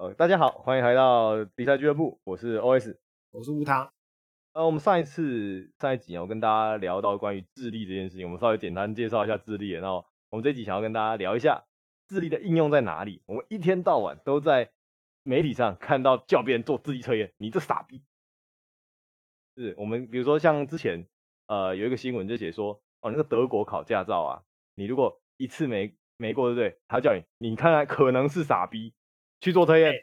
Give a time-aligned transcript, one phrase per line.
[0.00, 2.96] 呃，大家好，欢迎来到比赛俱乐部，我是 OS，
[3.32, 3.92] 我是吴糖。
[4.54, 11.66] 呃，我们上一次上一集我跟大家聊到关于智力这件事情，我们稍微简单介绍一下智力，然后我们这一集想要跟大家聊一下
[12.08, 13.20] 智力的应用在哪里。
[13.26, 14.70] 我们一天到晚都在
[15.22, 18.02] 媒体上看到叫别人做智力测验，你这傻逼！
[19.54, 21.06] 是我们比如说像之前
[21.46, 24.42] 呃有一个新闻就写说，哦那个德国考驾照啊，
[24.76, 26.80] 你如果一次没没过，对不对？
[26.88, 28.94] 他叫你，你看看可能是傻逼。
[29.40, 29.94] 去做测验，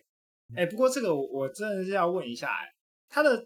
[0.56, 2.74] 哎、不过这个我我真的是要问一下、欸，哎，
[3.10, 3.44] 他的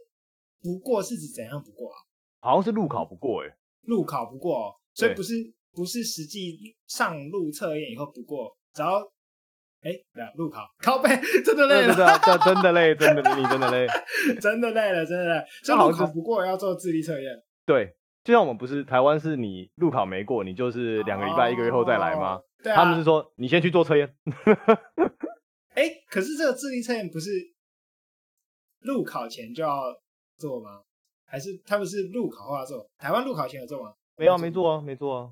[0.61, 1.97] 不过是指怎样不过啊？
[2.39, 5.33] 好像是路考不过、欸，哎，路考不过，所以不是
[5.73, 9.01] 不是实际上路测验以后不过，只要
[10.35, 11.09] 路考靠背
[11.43, 13.87] 真的累了，这真的累，真的你真的累，
[14.39, 15.43] 真的累了，真的累。
[15.63, 22.39] 所以路考不过要做智力测验，对，就像我们不是台湾是你路考没过，你就是两个礼拜、哦、一个月后再来吗？
[22.63, 24.15] 对啊、他们是说你先去做测验。
[25.73, 27.29] 哎、欸，可是这个智力测验不是
[28.81, 29.83] 路考前就要
[30.37, 30.81] 做吗？
[31.25, 32.85] 还是他们是路考后要做？
[32.97, 33.93] 台湾路考前有做吗？
[34.17, 35.31] 没有，没做啊，没做啊。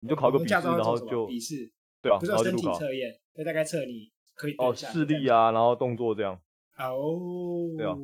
[0.00, 6.38] 你就考个笔试，然后就笔试，对啊，不是身体测验，就大概测你可以哦视力啊，然后动作这样。
[6.76, 7.96] 哦，对啊。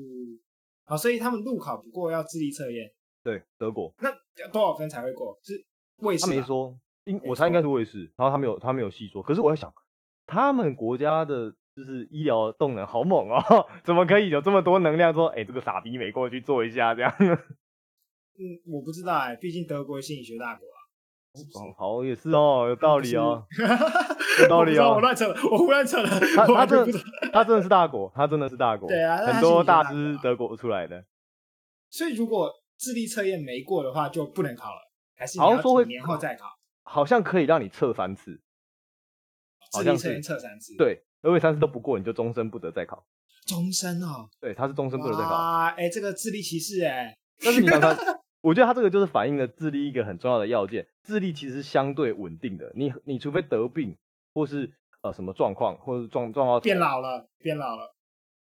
[0.86, 2.90] 好，所以他们路考不过要智力测验。
[3.22, 3.92] 对，德国。
[4.00, 4.08] 那
[4.42, 5.38] 要多少分才会过？
[5.42, 5.62] 是
[5.98, 6.24] 卫士？
[6.24, 8.10] 他没说，应我猜应该是卫士。
[8.16, 9.22] 然后他没有，他没有细说。
[9.22, 9.70] 可是我在想，
[10.26, 11.54] 他们国家的。
[11.76, 15.12] 就是医疗动能好猛哦， 怎么可以有这么多能量？
[15.12, 17.12] 说，哎、欸，这个傻逼没过去做一下这样。
[17.18, 20.78] 嗯，我不知道哎，毕竟德国心理学大国啊。
[21.34, 23.44] 哦，好，也是哦，有道理哦，
[24.40, 24.94] 有道理哦。
[24.94, 26.08] 我乱扯了，我胡乱扯了。
[26.36, 26.98] 他他真的，
[27.32, 28.88] 他真的是大国，他真的是大国。
[28.88, 31.04] 对啊，很多大师德国出来的。
[31.90, 34.78] 所以如果智力测验没过的话，就不能考了，
[35.16, 36.46] 还是好像说会年后再考？
[36.84, 38.40] 好像可以让你测三次。
[39.72, 40.76] 智力测验测三次。
[40.76, 41.02] 对。
[41.24, 43.02] 如果三次都不过，你就终身不得再考。
[43.46, 44.28] 终身哦？
[44.40, 45.34] 对，他是终身不得再考。
[45.34, 47.16] 啊，哎，这个智力歧视哎。
[47.42, 47.96] 但是你想看，
[48.42, 50.86] 我觉得他这个就是反映了智力一个很重要的要件。
[51.02, 53.96] 智力其实是相对稳定的，你你除非得病，
[54.34, 54.70] 或是
[55.02, 57.94] 呃什么状况，或是状状况变老了，变老了。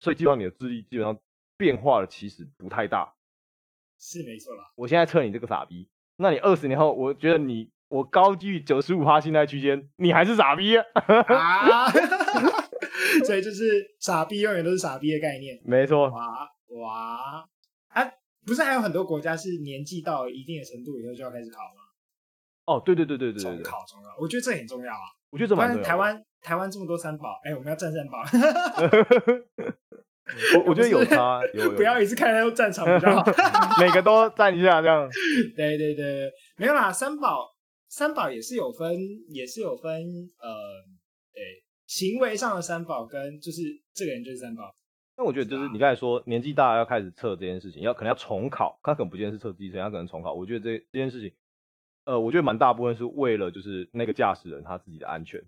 [0.01, 1.19] 所以基本上你的智力基本上
[1.57, 3.15] 变化的其实不太大。
[3.99, 4.65] 是没错啦。
[4.77, 10.85] 我现在测你这个傻逼，那你二十年后，我觉得你我高居九十五趴信赖区间，你还是傻逼啊。
[11.29, 11.91] 啊
[13.25, 16.09] 所以就是傻逼永远都是傻逼的概念，没错。
[16.09, 16.49] 哇
[16.81, 17.45] 哇
[17.89, 18.13] 啊！
[18.45, 21.83] 不是还有很多国家是年纪到一定的程度以后就要开始考吗？
[22.65, 25.07] 哦，对对对对对，重考重考，我觉得这很重要啊。
[25.31, 25.83] 我觉得这蛮重要。
[25.83, 28.23] 台湾台湾这么多三宝，哎、欸，我们要战三宝。
[30.57, 31.71] 我我觉得有差，有。
[31.73, 33.25] 不要一直看到战场比较好，
[33.81, 35.09] 每个都站一下这样。
[35.57, 37.49] 对对对，没有啦，三宝
[37.89, 38.97] 三宝也是有分，
[39.29, 40.49] 也是有分，呃，
[41.33, 41.63] 对。
[41.87, 44.75] 行为上的三宝跟就是这个人就是三宝，
[45.17, 50.35] 那我觉得就是你刚才说年纪大要开始测这件事情，要可能要重考，他可能不见得是测机车，他可能重考。
[50.35, 51.33] 我觉得这这件事情，
[52.05, 55.41] 呃，我觉得蛮大部分是为了就是那个驾驶人他自己的安全。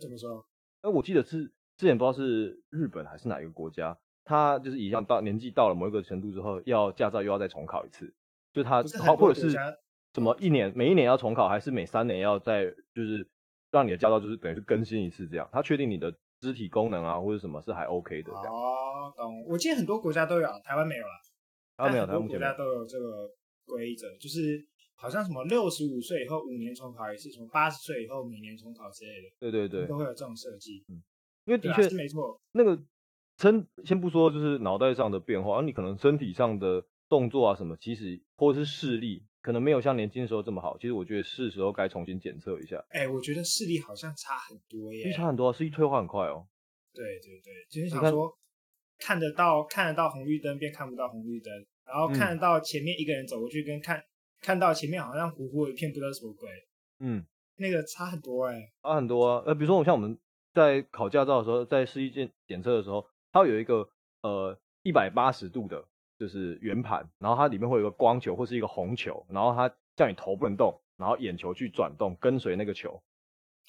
[0.00, 0.46] 怎么说？
[0.82, 8.12] 那我记得是之前不知道是日本还是哪一个国家，他就是一样到年纪到了某一个程度之后，要驾照又要再重考一次，
[8.54, 8.82] 就他
[9.16, 9.50] 或者是
[10.14, 12.64] 什么一年每一年要重考，还是每三年要再
[12.94, 13.28] 就是。
[13.72, 18.52] 让你的驾照就是等于是更新一次这样，他确定你的肢体功能啊或者什么是还 OK 的这样。
[18.52, 19.44] 哦，懂。
[19.48, 21.14] 我记得很多国家都有，台湾没有啦。
[21.78, 23.28] 台湾没有，台湾国家都有这个
[23.66, 24.62] 规则，就是
[24.94, 29.28] 好像什么六十五岁以后五年重考一次，什么八十岁以后每年重考之类的。
[29.40, 30.84] 对对对，都会有这种设计。
[30.88, 31.02] 嗯，
[31.46, 32.38] 因为的确、啊、没错。
[32.52, 32.78] 那个
[33.38, 39.24] 身先不说就是脑袋上的变化，而你可能身体上的动作啊什么，其实或者是视力。
[39.42, 42.76] 可能没有像年轻时候这么好，其实我觉得是时候该重新检测一下。
[42.90, 46.46] 哎、欸，我觉得视力好像差很多耶，差很多，视力退化很快哦。
[46.94, 48.30] 对对对，就是想说
[48.98, 51.52] 看，看得到看得到红绿灯，便看不到红绿灯，
[51.84, 54.04] 然后看得到前面一个人走过去，跟看、嗯、
[54.40, 56.48] 看到前面好像糊糊一片，不知道什么鬼。
[57.00, 57.26] 嗯，
[57.56, 59.42] 那个差很多哎，差很多啊。
[59.44, 60.16] 呃，比如说我像我们
[60.54, 63.88] 在考驾照的时候，在视力检检测的时候，它有一个
[64.22, 65.84] 呃一百八十度的。
[66.22, 72.90] 就是圆盘，然后它里面会有一个光球或是一个红球，然后它叫你头不能动，然后眼球去转动，跟随那个球。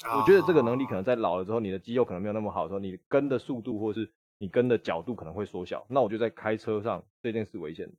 [0.05, 0.21] Oh.
[0.21, 4.07] 我觉得这个能力可能在老了之后，你的肌肉可能没有那么好的时候，你跟的速度或是
[4.37, 5.83] 你跟的角度可能会缩小。
[5.89, 7.91] 那我觉得在开车上这件事危险。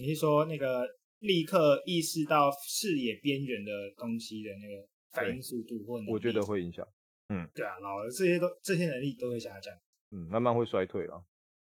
[0.00, 0.88] 你是说那个
[1.18, 6.02] 立刻意识到视野边缘的东西的那个反应速度或？
[6.10, 6.88] 我觉得会影响。
[7.28, 9.74] 嗯，对啊，老了这些都这些能力都会下降。
[10.12, 11.22] 嗯，慢慢会衰退了。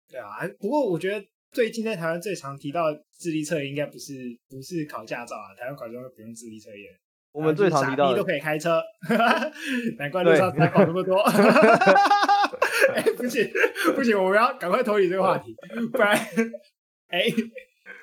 [0.09, 1.27] 对啊，不过我觉得。
[1.55, 4.13] 最近在台湾最常提到的智力测验，应该不是
[4.51, 6.93] 不是考驾照啊，台湾考驾照不用智力测验。
[7.31, 8.83] 我们最常提到的都可以开车，
[9.99, 11.21] 难怪路上才考那么多。
[12.95, 13.49] 哎、欸，不行
[13.95, 15.57] 不行，我们要赶快脱离这个话题，
[15.93, 16.17] 不然，
[17.09, 17.33] 哎、欸，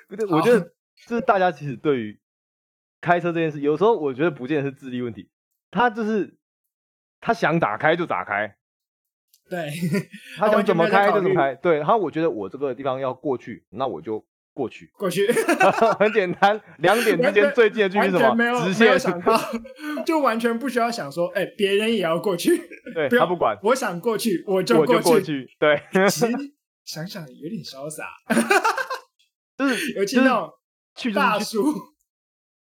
[0.07, 0.59] 不对，我觉得
[1.05, 2.19] 就是大家其实对于
[3.01, 5.29] 开车这件事，有时候我觉得不见得是智力问题，
[5.69, 6.37] 他就是
[7.19, 8.55] 他想打开就打开，
[9.51, 9.69] 对，
[10.39, 14.25] 他想怎么开就怎么开，对，然后我觉得我这个地方要过去，那我就。
[14.53, 15.25] 过去，过去，
[15.97, 16.59] 很简单。
[16.79, 18.35] 两点之间最近的距离是什么？
[18.35, 18.99] 没有直线。
[18.99, 19.39] 想到，
[20.05, 22.57] 就完全不需要想说，哎、欸，别人也要过去。
[22.93, 23.57] 对，他不管。
[23.63, 24.93] 我想过去，我就过去。
[24.93, 25.47] 我就过去。
[25.57, 26.27] 对，其 实
[26.83, 28.03] 想想有点潇洒，
[29.57, 30.49] 就是尤其那种
[30.97, 31.63] 去大叔，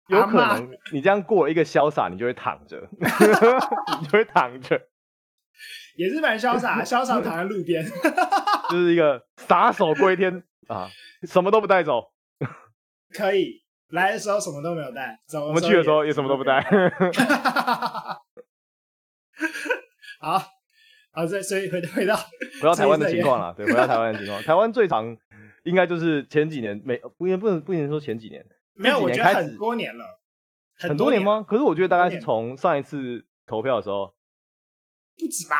[0.09, 2.81] 有可能你这样过一个潇洒，你就会躺着，
[4.01, 4.81] 你就会躺着，
[5.97, 7.85] 也是蛮潇洒， 潇洒躺在路边，
[8.71, 10.43] 就是一个撒手过一天。
[10.67, 10.89] 啊，
[11.25, 12.11] 什么都不带走，
[13.11, 15.49] 可以来的时候什么都没有带，走。
[15.49, 16.59] 我们去的时候也什么都不带。
[20.21, 20.43] 好，
[21.13, 24.43] 好，所以所以回回到回到台湾的情况了，对，回到台湾的情况。
[24.43, 25.15] 台湾最长
[25.65, 28.43] 应该就是前几年，没不不能不能说前几年，
[28.73, 30.19] 没有，我觉得很多年了，
[30.79, 31.45] 很多年吗？
[31.47, 34.15] 可是我觉得大概是从上一次投票的时候，
[35.19, 35.57] 不止吧？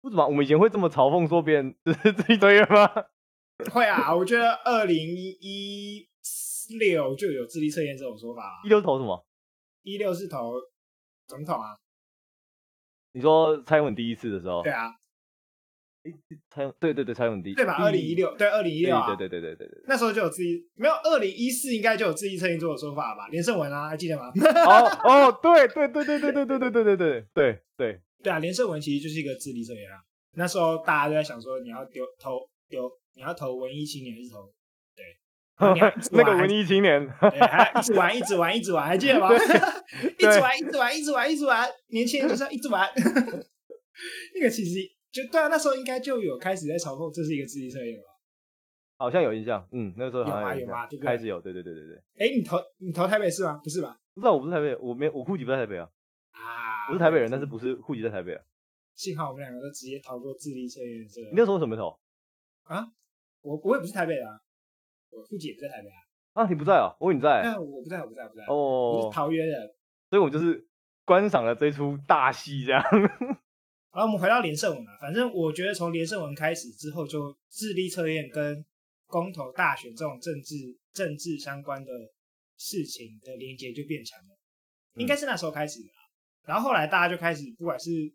[0.00, 0.26] 不止吧？
[0.26, 2.88] 我们以前会这么嘲讽说别人就是自己作业吗？
[3.72, 6.08] 会啊，我觉得二零一
[6.78, 8.60] 六就有智力测验这种说法。
[8.64, 9.26] 一六投什么？
[9.82, 10.54] 一六是投
[11.26, 11.76] 总统啊。
[13.12, 14.62] 你说蔡英文第一次的时候？
[14.62, 14.94] 对啊。
[16.02, 16.12] 哎，
[16.48, 17.74] 蔡英对对对，蔡英文第一对吧？
[17.74, 19.82] 二零一六对二零一六啊，对对对对对对。
[19.86, 23.28] 那时候就有智力，没有二零一四应该就有智力测验做的说法吧？
[23.28, 24.32] 连胜文啊，还记得吗？
[24.64, 28.38] 哦哦，对对对对对对对对对对对对对对啊！
[28.38, 29.96] 连胜文其实就是一个智力测验啊。
[30.34, 32.90] 那时候大家都在想说，你要丢投丢。
[33.16, 34.48] 你要投文艺青年还是投？
[34.94, 35.04] 对，
[36.16, 39.28] 那个文艺青年，一直玩，一直玩，一直玩，还记得吗？
[39.34, 42.88] 一直玩，一直玩，一直玩，一直玩，年轻人就是要一直玩。
[44.36, 44.78] 那个其实
[45.10, 48.04] 就对啊，那时候应该就有开始在嘲讽，这是一个智力测验吧？
[48.96, 50.86] 好像有印象，嗯，那个时候好像有吗？
[51.02, 51.96] 开始有，对对对对对。
[52.16, 53.60] 哎，你投你投台北市吗？
[53.64, 53.98] 不是吧？
[54.14, 55.88] 不知道，我不是台北，我没我户籍不在台北啊。
[56.30, 58.42] 啊，我是台北人，但是不是户籍在台北啊。
[58.96, 61.28] 幸好我们两个都直接逃过智力测验这个。
[61.28, 61.96] 你那时候什么投？
[62.64, 62.84] 啊？
[63.42, 64.40] 我我也不是台北的，啊，
[65.10, 66.42] 我户籍也不在台北啊。
[66.42, 66.90] 啊，你不在啊？
[66.98, 67.42] 我以为你在。
[67.44, 68.44] 那我不在，我不在，我不在。
[68.48, 68.56] 哦，
[68.98, 69.72] 我是桃园人，
[70.10, 70.66] 所以我就是
[71.04, 72.82] 观赏了这出大戏，这样。
[73.94, 78.64] 好，我们回到连胜文啊，反正我觉得从连胜文开始之后，就智力测验跟
[79.06, 80.56] 公投大选这种政治
[80.92, 81.92] 政治相关的
[82.58, 84.36] 事情的连接就变强了，
[84.96, 85.88] 应该是那时候开始的。
[86.50, 88.12] 然后后来大家就开始，不管是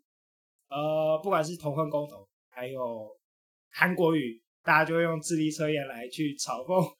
[0.68, 3.08] 呃，不管是同婚公投，还有
[3.70, 4.42] 韩国语。
[4.66, 6.92] 大家就会用智力测验来去嘲讽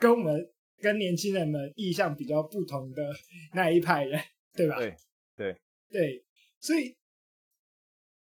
[0.00, 3.12] 跟我们跟年轻人们意向比较不同的
[3.54, 4.20] 那一派人，
[4.52, 4.76] 对吧？
[4.76, 4.96] 对
[5.36, 5.56] 对
[5.88, 6.24] 对，
[6.58, 6.96] 所以，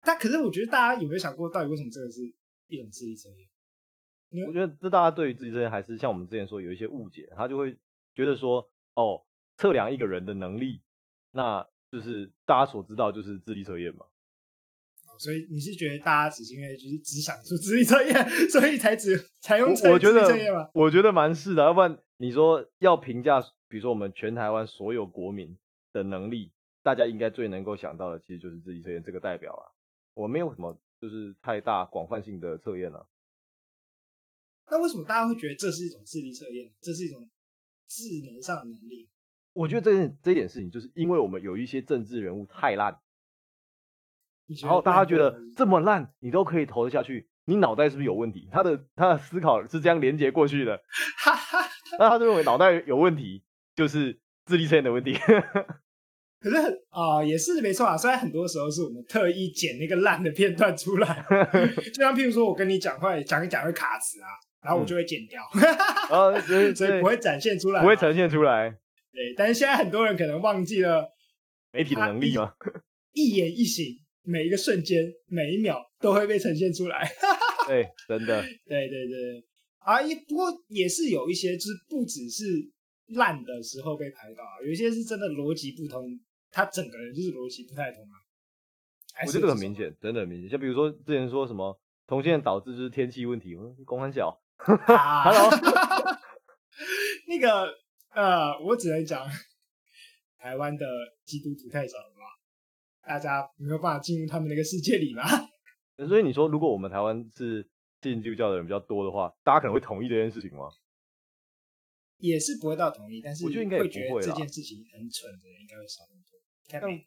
[0.01, 2.23] 但可是我觉得大家有没有想过，到底为什么这个是
[2.67, 4.45] 一种智力测验？
[4.45, 7.73] 我觉得这大家对于智力测验还是像我们之前说有一些误解，他就会
[8.13, 9.25] 觉得说，哦，
[9.55, 10.81] 测量一个人的能力，
[11.31, 14.05] 那就是大家所知道就是智力测验嘛。
[15.17, 19.69] 所以你是觉得大家只是因为就是只想出智力测验， 所以才只采用？
[19.91, 25.57] 我觉得我觉得蛮是的，要不然你说要评价，比如说我们全台湾所有国民
[25.91, 29.67] 的能力，大家应该最能够想到的，其实就是智力测验这个代表啊。
[30.13, 33.05] 我没有什么就是太大广泛性的测验了。
[34.71, 36.71] 那为什么大家会觉得这是一种智力测验？
[36.79, 37.29] 这是一种
[37.89, 39.09] 智能上的能力？
[39.59, 42.97] 我觉得这件这点事情，就是因为我们有一些政治人物太烂。
[44.61, 48.47] 然后大家觉得这么烂，你都可以投得下去，你脑袋是不是有问题？
[48.53, 50.79] 他的他的思考是这样连接过去的，
[51.99, 53.43] 那他就认为脑袋有问题，
[53.75, 55.13] 就是智力测验的问题。
[56.39, 56.55] 可是
[56.89, 57.97] 啊、呃，也是没错啊。
[57.97, 61.25] 虽然很多时候是我们特意剪那个烂的片段出来，
[61.93, 64.29] 就像譬如说我跟你讲话讲一讲会卡词啊，
[64.63, 65.43] 然后我就会剪掉，
[66.09, 68.73] 嗯、所以不会展现出来，不会呈现出来。
[69.11, 71.09] 对，但是现在很多人可能忘记了
[71.71, 72.53] 媒体的能力吗？
[73.13, 73.85] 一言一行。
[74.21, 77.09] 每一个瞬间，每一秒都会被呈现出来。
[77.65, 78.43] 对，真的。
[78.67, 79.43] 对对对，
[79.79, 82.45] 啊，也不过也是有一些，就是不只是
[83.15, 86.05] 烂的时候被拍到啊，有一些是真的逻辑不通，
[86.51, 88.13] 他整个人就是逻辑不太通啊。
[89.25, 90.49] 我这个很明显，真的很明显。
[90.49, 94.39] 像比如说之前说什么同性恋导致就是天气问题，公安小。
[94.57, 95.49] 啊、 Hello，
[97.25, 97.73] 那个
[98.19, 99.25] 呃，我只能讲
[100.37, 100.85] 台湾的
[101.23, 102.19] 基督徒太少了吧。
[103.07, 105.23] 大家没有办法进入他们那个世界里吗？
[106.05, 107.65] 所以你说，如果我们台湾是
[108.01, 110.67] 信基督教的人比较多的话，大家可能会同意这件事情吗？
[112.19, 114.21] 也是不会到同意，但是我觉得应该也不会。
[114.21, 117.05] 这件事情很蠢的人应该会少很多。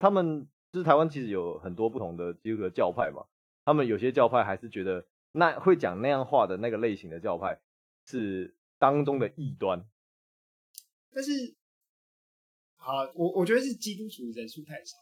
[0.00, 3.24] 他们就是台湾，其实有很多不同的基督教教派嘛，
[3.64, 7.60] 他们有些教派还是觉得那会讲那样话的那个类型的教派
[8.04, 9.88] 是当中的异端。
[11.12, 11.56] 但是，
[12.76, 14.96] 好，我我觉得是基督徒人数太少，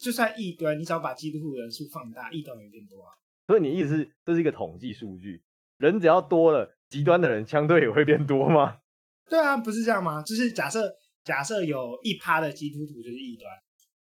[0.00, 3.12] 就算异端，你只要把基督徒人数放大，异端也变多啊。
[3.46, 5.42] 所以你意思是这是一个统计数据，
[5.78, 8.78] 人只要多了，极端的人相对也会变多吗？
[9.28, 10.22] 对啊，不是这样吗？
[10.22, 10.92] 就是假设
[11.24, 13.52] 假设有一趴的基督徒就是异端，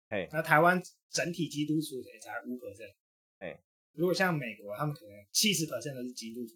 [0.09, 2.93] 哎，那台湾整体基督徒也才五 percent，
[3.39, 3.61] 哎，
[3.93, 6.53] 如果像美国，他们可能七十 percent 都是基督徒，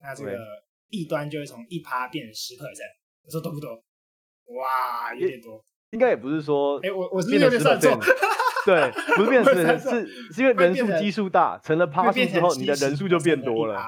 [0.00, 0.38] 那这个
[0.88, 3.70] 异端就会从一趴变成十 percent，你说多不多？
[4.56, 7.98] 哇，有点多，应该也不是说，哎，我我是不是有点算错？
[8.64, 13.82] 对，不是变 成是是是因为人数基数大，成了趴数之后，你的人数就变多了，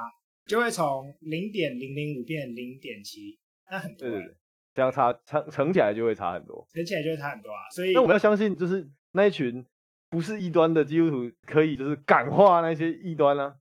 [0.45, 3.39] 就会从零点零零五变零点七，
[3.69, 4.35] 那很多，对对对，
[4.73, 7.69] 这样差乘乘起来就会差很多，乘起来就会差很多啊。
[7.73, 9.65] 所以那我们要相信，就是那一群
[10.09, 13.55] 不是异端的基督徒，可以就是感化那些异端呢？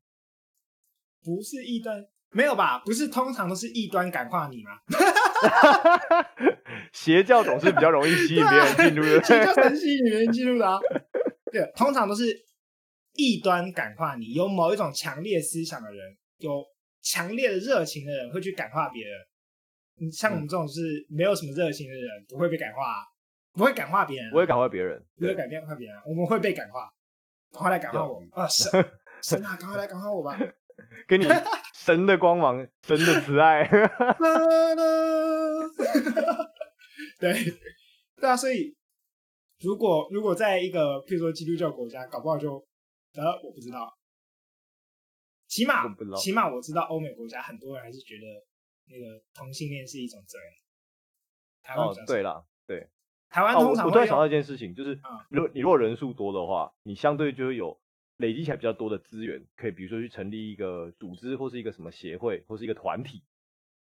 [1.23, 2.81] 不是异端，没有吧？
[2.81, 4.73] 不是通常都是异端感化你吗？
[6.93, 10.79] 邪教总是比较容易吸引别人进入的，邪教很吸引别人进入的啊。
[11.53, 12.25] 对，通常都是
[13.15, 16.65] 异端感化你，有某一种强烈思想的人，有
[17.03, 19.15] 强烈的热情的人会去感化别人。
[19.97, 23.07] 你像我们这种是没有什么热情的人，不会被感化，
[23.53, 26.91] 不会感化别人，不会感化别人，不会改变化别人，我们会被感化，
[27.53, 28.49] 赶快来感化我们啊！
[28.49, 28.85] 神
[29.23, 30.37] 神啊，赶快来感化我吧！
[31.07, 31.25] 给你
[31.85, 33.69] 神的光芒，神的慈爱。
[37.21, 37.35] 对，
[38.17, 38.75] 对啊，所以
[39.61, 42.53] 如果如果在一个譬如说基督教国家，搞不好就
[43.13, 43.95] 呃，我不知道，
[45.47, 45.85] 起码
[46.17, 48.27] 起码我知道欧美国家很多人还是觉得
[48.87, 50.41] 那个同性恋是一种罪。
[51.63, 52.89] 台湾、哦、对了，对，
[53.29, 54.99] 台湾通常、哦、我突然想到一件事情，就是
[55.29, 57.79] 如果你如果人数多的话，你相对就会有。
[58.19, 63.23] 累积起来比较多的资源，可以比如说去成立一个组织，或是一个什么协会，或是一个团体，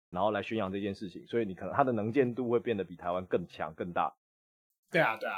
[0.09, 1.23] 然后来宣扬这件事情。
[1.27, 4.11] 所以你可能它的能见度会变得比台湾更强更大。
[4.89, 5.35] 对啊，对啊。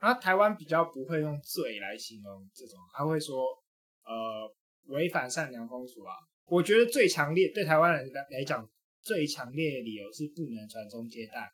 [0.00, 3.44] 那台湾比较不会用罪来形容这种，他会说
[4.04, 4.50] 呃
[4.86, 6.14] 违反善良风俗啊。
[6.46, 8.66] 我觉得最强烈对台湾人来来讲，
[9.02, 11.52] 最强烈的理由是不能传宗接代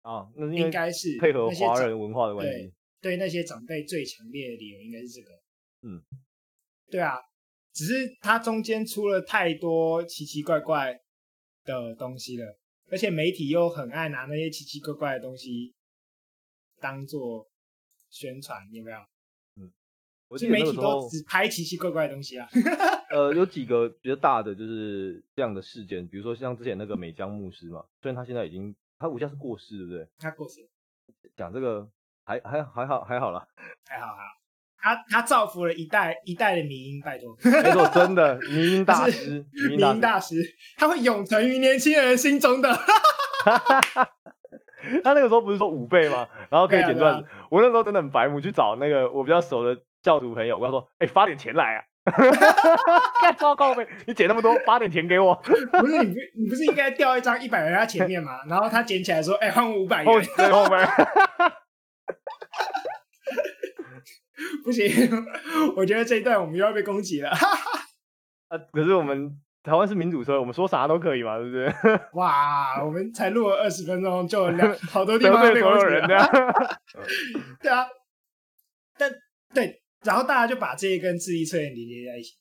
[0.00, 0.26] 啊。
[0.34, 2.72] 那应该是配合华人文化的问题。
[3.02, 5.28] 对，对那些长辈最强烈的理由应该是这个。
[5.86, 6.02] 嗯，
[6.90, 7.20] 对啊，
[7.72, 11.00] 只是它中间出了太多奇奇怪怪
[11.64, 12.58] 的东西了，
[12.90, 15.74] 而且媒体又很爱拿那些奇奇怪怪的东西
[16.80, 17.48] 当做
[18.10, 18.98] 宣传，有没有？
[19.56, 19.70] 嗯，
[20.28, 22.48] 我记得媒体都只拍奇奇怪怪的东西啊。
[23.10, 30.08] 呃，有几个比较大的就是这样的事件，比如说像之前那个美江牧师嘛，虽然他现在已经他好像是过世，对不对？
[30.18, 30.68] 他过世。
[31.36, 31.88] 讲这个
[32.24, 33.46] 还还还好还好啦，
[33.84, 34.45] 还好还好。
[34.86, 40.36] 他他造福了一代一代的民音，拜托， 没错，真的民音大师，民音大师，
[40.78, 42.72] 他会永存于年轻人心中的。
[45.02, 46.28] 他那个时候不是说五倍吗？
[46.48, 47.20] 然后可以点断。
[47.50, 51.82] 我那时候真的很白目，去找那个我比较熟的教徒朋友，我跟他说：“哎、欸，发点钱来啊！”
[53.20, 55.34] 太糟糕了，你捡那么多，发点钱给我。
[55.80, 58.38] 不是你不你不是应该掉一张一百元在前面吗？
[58.48, 60.14] 然后他捡起来说：“哎、欸，换我五百元。”
[60.52, 60.88] 后面。
[64.64, 64.86] 不行，
[65.76, 67.30] 我觉得这一段我们又要被攻击了。
[68.48, 71.72] 啊，可是我们台湾是民主社会，我们说啥都可以嘛，对不对？
[72.14, 76.06] 哇，我们才录了二十分钟，就两好多地方被攻击了。
[77.60, 77.86] 对啊，
[78.98, 79.10] 但
[79.54, 82.34] 对，然后大家就把这一根智力测验连接在一起。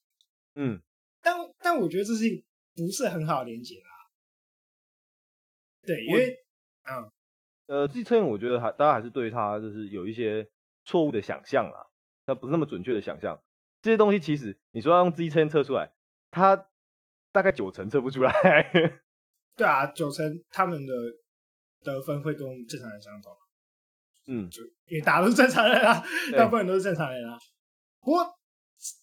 [0.56, 0.82] 嗯，
[1.22, 2.44] 但但我觉得这是
[2.76, 3.90] 不是很好连接啊。
[5.86, 6.36] 对，因为
[6.90, 7.10] 嗯，
[7.68, 10.48] 呃，智力测验我觉得还大家还是对它就是有一些
[10.86, 11.88] 错误的想象啦。
[12.28, 13.40] 那不是那么准确的想象，
[13.82, 15.92] 这些东西其实你说要用自己测测出来，
[16.32, 16.56] 它
[17.32, 18.32] 大概九成测不出来。
[19.58, 20.94] 对啊，九成他们的
[21.84, 23.32] 得分会跟正常人相同。
[24.28, 26.04] 嗯，就因为大家都是正常人啊，
[26.36, 27.38] 大部分都是正常人啊。
[28.02, 28.26] 不过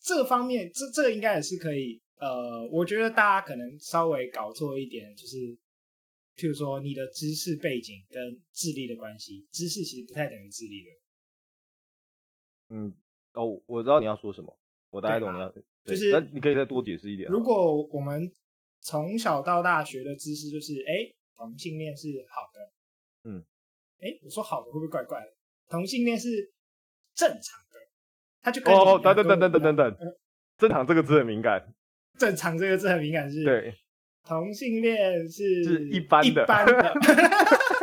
[0.02, 2.00] 这个方面，这这个应该也是可以。
[2.16, 5.36] 呃，我觉得大家可能稍微搞错一点，就是
[6.36, 10.90] 譬如说你的知识背景跟智力的关系，知识其实不太等于智力的。
[12.72, 12.92] 嗯。
[13.34, 14.58] 哦，我知道你要说什么，
[14.90, 15.50] 我大概懂你要，
[15.86, 17.30] 就是那你可以再多解释一点。
[17.30, 18.30] 如果我们
[18.82, 23.42] 从小到大学的知识就是，哎，同性恋是好的，嗯，
[24.00, 25.32] 哎，我说好的会不会怪怪的？
[25.70, 26.52] 同性恋是
[27.14, 27.80] 正常的，
[28.42, 29.96] 他就哦，等等等等等等等，
[30.58, 31.72] 正常这个字很敏感，
[32.18, 33.74] 正常这个字很敏感是，对，
[34.24, 36.94] 同性恋是是一般的，一般的。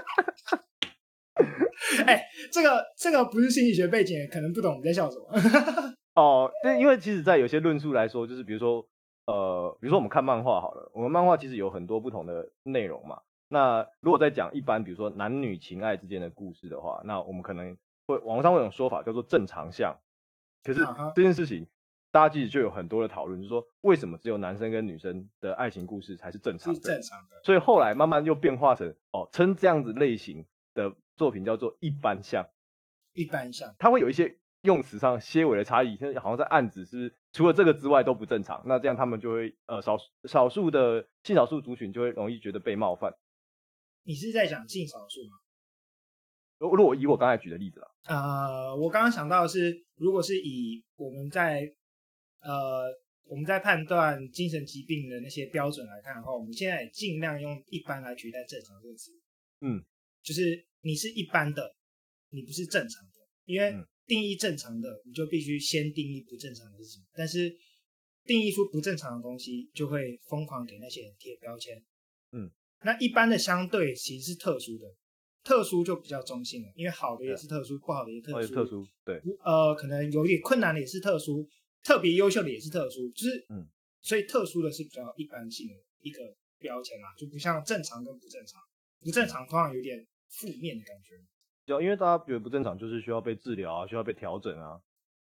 [2.50, 5.26] 哎，这个这个不是心理学背景，可能不懂你在笑什么。
[6.16, 8.86] 哦，对，因为其实，在有些论述来说，就是比如说，
[9.26, 13.22] 呃，比如说我们看漫画好了，我们漫画其实有很多不同的内容嘛。
[13.48, 17.78] 那如果在讲一般，比如说男女情爱之间的故事的话，那我们可能
[18.08, 19.98] 会网上会有种说法叫做正常向。
[20.64, 21.66] 可是这件事情，
[22.12, 26.80] 大家其实就有很多的讨论，就是说为什么只有男生跟女生的爱情故事才是正常的？
[26.80, 27.42] 是正常的。
[27.44, 32.50] 所以后来慢慢又变化成哦，称这样子类型的作品叫做一般像。
[33.14, 38.64] 一般像，它会有一些用词上些微的差异，现在好像在暗指是除了这个之外都不正常。
[38.66, 43.14] 那这样他们就会呃少少数的性少数族群就会容易觉得被冒犯。
[44.04, 45.38] 你是在讲性少数吗？
[46.60, 51.74] 如如果以我刚才举的例子啊，呃，我刚刚想到的是，如果是以我们在
[52.42, 52.84] 呃
[53.26, 59.12] 我们在判断精神疾病的那些标准来看的话，我们现在也尽量用一般来取代正常这个词。
[59.62, 59.84] 嗯，
[60.22, 61.76] 就是你是一般的，
[62.30, 63.74] 你不是正常的，因为
[64.06, 67.06] 定义正常的，你就必须先定义不正常的是什么。
[67.14, 67.56] 但是
[68.26, 71.84] 定义出不正常的东西，就会疯狂给那些人贴标签。
[72.32, 72.52] 嗯。
[72.82, 74.86] 那一般的相对其实是特殊的，
[75.44, 78.56] 特殊就比较中性了，因为好的也是特殊，不好的也特殊。
[78.56, 79.22] 特殊，对。
[79.44, 81.46] 呃，可能有一点困难的也是特殊，
[81.84, 83.68] 特别优秀的也是特殊，就是，嗯，
[84.02, 88.62] 所以特殊的是比较一般性的一个标签嘛，就不像正常跟不正常，
[89.02, 91.16] 不正常通常有点负面的感觉。
[91.66, 94.80] 就因为大家觉得不正常，就是需要被治疗啊，需要被调整啊。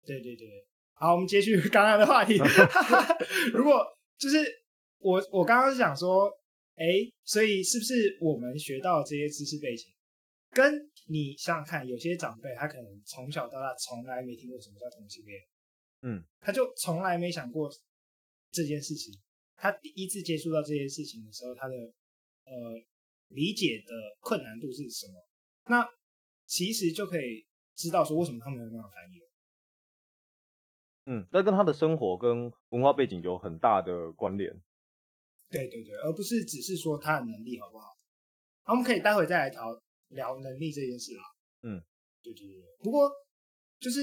[0.04, 0.46] 对对对，
[0.94, 2.38] 好，我们接续刚刚的话题。
[3.54, 3.86] 如果
[4.18, 4.38] 就是
[4.98, 6.30] 我，我刚刚是想说。
[6.76, 6.84] 哎，
[7.22, 9.86] 所以是不是我们学到这些知识背景，
[10.50, 15.40] 跟你想想看，有些长辈他可能从小到大从来没听过什么叫同性恋，
[16.02, 17.70] 嗯，他就从来没想过
[18.50, 19.14] 这件事情。
[19.54, 22.82] 他第一次接触到这件事情的时候，他的呃
[23.28, 25.14] 理解的困难度是什么？
[25.66, 25.88] 那
[26.46, 29.20] 其实就可以知道说为什么他们没有办法翻译。
[31.06, 34.50] 嗯，那跟他的生活跟文化背景有很大的关联。
[35.50, 37.94] 对对对，而不是只是说他的能力好不好？
[38.66, 41.22] 那我们可以待会再来聊聊能力这件事啊。
[41.62, 41.82] 嗯，
[42.22, 42.62] 对对对。
[42.78, 43.10] 不过
[43.78, 44.00] 就是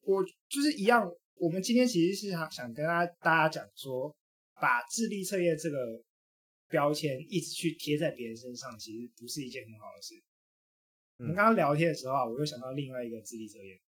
[0.00, 4.14] 我就是一样，我们今天其实是想想跟大家大家讲说，
[4.60, 5.76] 把智力测验这个
[6.68, 10.14] 标签一直去贴在别人身上，其实不是一件很好的事。
[11.18, 13.78] 嗯、我们刚刚聊天的时候啊，我又想到另外一个智力测验。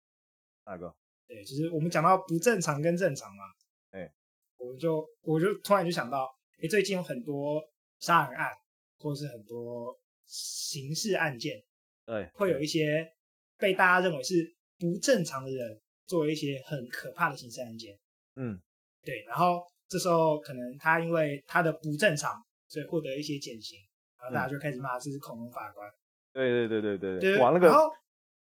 [0.65, 0.95] 哪个？
[1.27, 3.43] 对，就是我们讲到不正常跟正常嘛。
[3.91, 4.11] 哎，
[4.57, 6.29] 我就我就突然就想到。
[6.61, 7.63] 哎，最近有很多
[7.99, 8.51] 杀人案，
[8.97, 11.63] 或是很多刑事案件，
[12.05, 13.09] 对，会有一些
[13.57, 17.97] 被大家认为是不正常的人，做一些很可怕的刑事案件。
[18.35, 18.61] 嗯，
[19.03, 19.23] 对。
[19.23, 23.77] 然后这时候可能他因为他的不正常，所以获得一些减刑，
[24.17, 25.89] 然后大家就开始骂这是恐龙法官。
[26.31, 27.69] 对对对对对对，哇，那个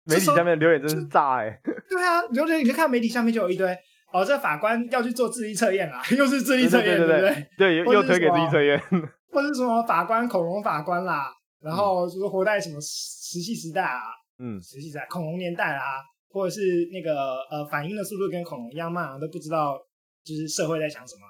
[0.04, 1.59] 媒体下面留言真是炸哎。
[1.88, 3.66] 对啊，你就你就看媒体下面就有一堆。
[4.11, 7.48] 哦，这法官要去做智力测验啦， 又是智力测验，对，对，对，对不对？
[7.59, 8.81] 对，又推给智力测验，
[9.31, 14.00] 或者什么法官恐龙法官啦，然后就是活在什么石器时代啊，
[14.38, 19.78] 嗯，石器时代恐龙年代啦，或者是那个呃反应的速度跟恐龙一样慢，啊都不知道
[20.24, 21.20] 就是社会在想什么。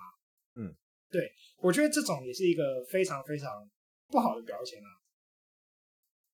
[0.63, 0.73] 嗯，
[1.11, 1.29] 对，
[1.61, 3.51] 我觉得这种也是一个非常非常
[4.09, 4.89] 不好的标签啊。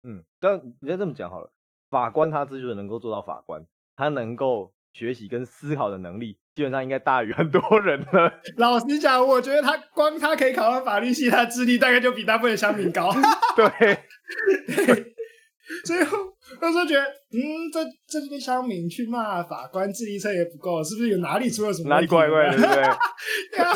[0.04, 1.52] 嗯，但你要这么讲好了，
[1.90, 3.64] 法官他之所以能够做到法官，
[3.96, 4.72] 他能够。
[4.96, 8.32] 学习跟思考的能力基本上应该大于很多人了。
[8.58, 13.12] 老实讲，我觉得他光他可以考上法律系，他的智力大概就比大部分乡民高。
[13.56, 13.66] 对，
[14.68, 14.87] 对，
[15.84, 21.88] 所以我就觉得，嗯，这这边乡民去骂法官智力测也不够，是不是有哪里出了什么？
[21.88, 22.82] 哪里怪怪的，对不对？
[23.50, 23.74] 对啊，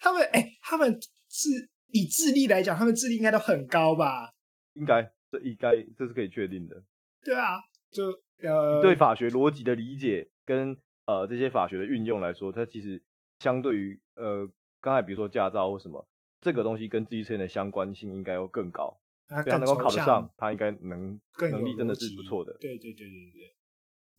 [0.00, 1.48] 他们哎、欸，他们是
[1.92, 4.32] 以智力来讲，他们智力应该都很高吧？
[4.74, 6.82] 应该，这应该这是可以确定的。
[7.22, 7.60] 对啊，
[7.90, 8.06] 就
[8.42, 10.28] 呃，对法学逻辑的理解。
[10.46, 13.00] 跟呃这些法学的运用来说，它其实
[13.38, 16.04] 相对于呃刚才比如说驾照或什么
[16.40, 21.20] 这个东西跟智力测验的相关性应该要更高，他能够考得上，他应该能
[21.52, 22.52] 能力真的是不错的。
[22.58, 23.54] 对对对对对，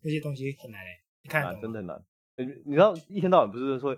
[0.04, 0.80] 那些东西很难，
[1.22, 2.02] 你看难，真的很难。
[2.66, 3.94] 你知道一天到晚不是说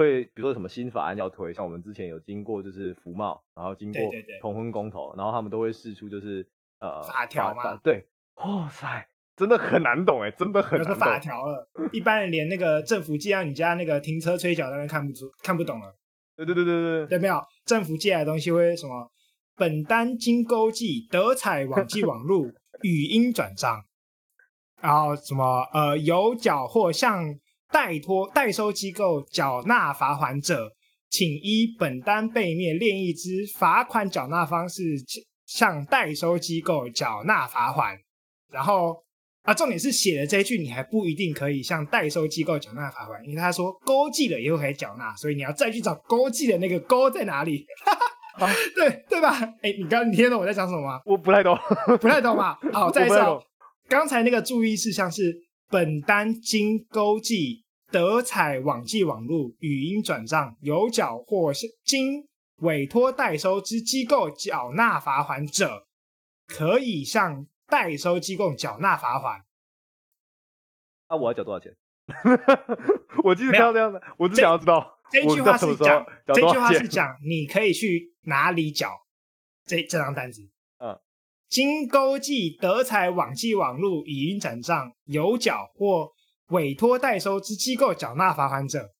[0.00, 4.00] 会比如说什么新法案要推，像我们之前有经过就是服贸，然后经过
[4.40, 6.46] 同婚公投，然后他们都会释出就是
[6.80, 9.06] 呃法条嘛，对，哇塞。
[9.36, 10.94] 真的很难懂哎，真的很难懂。
[10.94, 15.96] 有法条了，一般人连那个政府寄到你家那个停车催缴都看不出、看不懂了。
[16.36, 17.40] 对对对对对，对没有？
[17.64, 19.10] 政府寄来的东西会什么？
[19.56, 22.52] 本单经勾记德彩网际网路
[22.84, 23.82] 语音转账，
[24.82, 27.24] 然后什么呃有缴或向
[27.72, 30.70] 代托代收机构缴纳罚款者，
[31.08, 34.82] 请依本单背面另一之罚款缴纳方式
[35.46, 37.96] 向代收机构缴纳罚款，
[38.52, 39.04] 然后。
[39.42, 47.64] 啊，重点是写的这一句，你还不一定可以向代收机构缴纳罚款，因为他说勾记了以后可以缴纳，所以你要再去找勾记的那个勾在哪里。
[48.34, 49.30] 啊、对对吧？
[49.62, 51.00] 哎，你刚你听懂我在讲什么吗？
[51.06, 51.58] 我不太懂，
[52.02, 52.54] 不太懂嘛。
[52.70, 53.16] 好，再一次，
[53.88, 55.34] 刚才那个注意事项是
[55.70, 57.59] 本单经勾记
[57.90, 61.52] 德彩网际网络语音转账有缴或
[61.84, 65.86] 经委托代收之机构缴纳罚款者，
[66.46, 67.46] 可以向。
[67.70, 69.44] 代收机构缴纳罚款，
[71.08, 71.72] 那、啊、我要缴多少钱？
[73.22, 74.98] 我记得这样这样的，我只想要知道。
[75.08, 78.90] 这句话是讲，这句话是讲，你可以去哪里缴
[79.64, 80.42] 这这张单子？
[80.78, 80.98] 嗯，
[81.48, 86.10] 经勾记德彩网际网络语音转账有缴或
[86.50, 88.90] 委托代收之机构缴纳罚款者，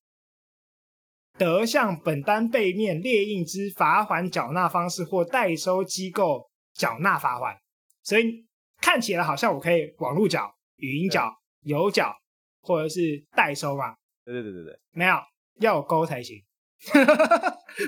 [1.39, 7.57] 得向本单背面列印之罚款缴纳方式或代收机构缴纳罚款。
[8.03, 8.47] 所以。
[8.83, 11.31] 看起来好像我可以网络缴、语音缴、
[11.65, 12.17] 有缴，
[12.63, 13.95] 或者是代收嘛？
[14.25, 15.17] 对对对对对，没有
[15.59, 16.43] 要有勾才行，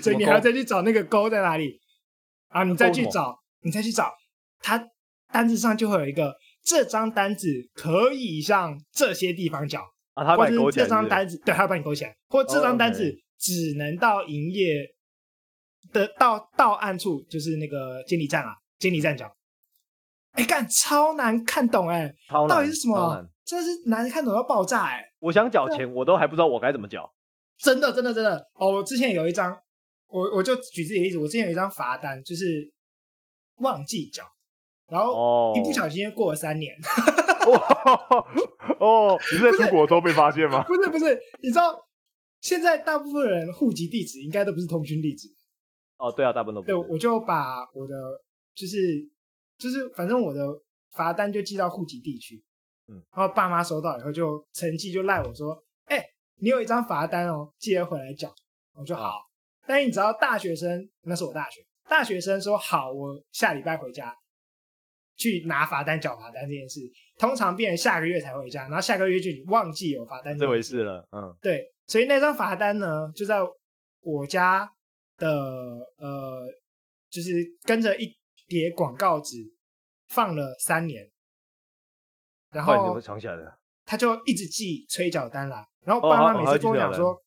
[0.03, 1.81] 所以你还要再去找那个勾在哪里
[2.49, 2.63] 啊？
[2.65, 4.13] 你再去找，你再去找，
[4.59, 4.87] 它
[5.33, 9.83] 单子上就会有一个这张单子可以向这些地方缴
[10.15, 14.87] 啊，他把你勾这张单子对，他把你勾起来，或这张单子只能到营业
[15.93, 19.35] 的到到案处，就是那个监理站啊，监理站缴。
[20.33, 22.15] 哎，干超难看懂哎，
[22.49, 23.29] 到底是什么？
[23.45, 25.05] 真的是难看懂要爆炸哎！
[25.19, 27.13] 我想缴钱，我都还不知道我该怎么缴。
[27.59, 28.71] 真的，真的，真的哦！
[28.71, 29.55] 我之前有一张，
[30.07, 32.73] 我我就举自己的例子，我之前有一张罚单，就是
[33.57, 34.25] 忘记缴，
[34.89, 36.75] 然后一不小心过了三年。
[37.47, 38.27] 哦，
[38.79, 40.63] 哦，你是在出国的时候被发现吗？
[40.69, 41.77] 不是不是，你知道
[42.41, 45.29] 现在大部分人户籍地址应该都不是通讯地址。
[45.99, 46.73] 哦，对啊，大部分都不是。
[46.73, 47.95] 对，我就把我的
[48.55, 48.79] 就是。
[49.59, 50.41] 就是反正我的
[50.91, 52.43] 罚单就寄到户籍地区，
[52.89, 56.05] 嗯，然后爸妈收到以后就成绩就赖我说，哎、欸，
[56.41, 58.35] 你有一张罚单哦，记得回来缴。
[58.75, 59.21] 我说好，
[59.65, 64.13] 但是你知道大学生，那是我大学大学生说好，我下礼拜回家
[65.23, 66.81] 去拿罚单缴罚单这件事，
[67.19, 73.37] 通常变成下个月才回家，然后下个月就你忘记有罚单这回事了，嗯，对，所以那张罚单呢就在
[74.01, 74.69] 我家
[75.19, 75.29] 的
[75.99, 76.49] 呃，
[77.11, 77.31] 就是
[77.65, 78.13] 跟着一。
[78.49, 79.39] 叠广告纸
[80.09, 81.11] 放了三年，
[82.51, 87.19] 然后藏起来的，他就一直寄催缴单来，然后爸妈每次跟我讲说，哦、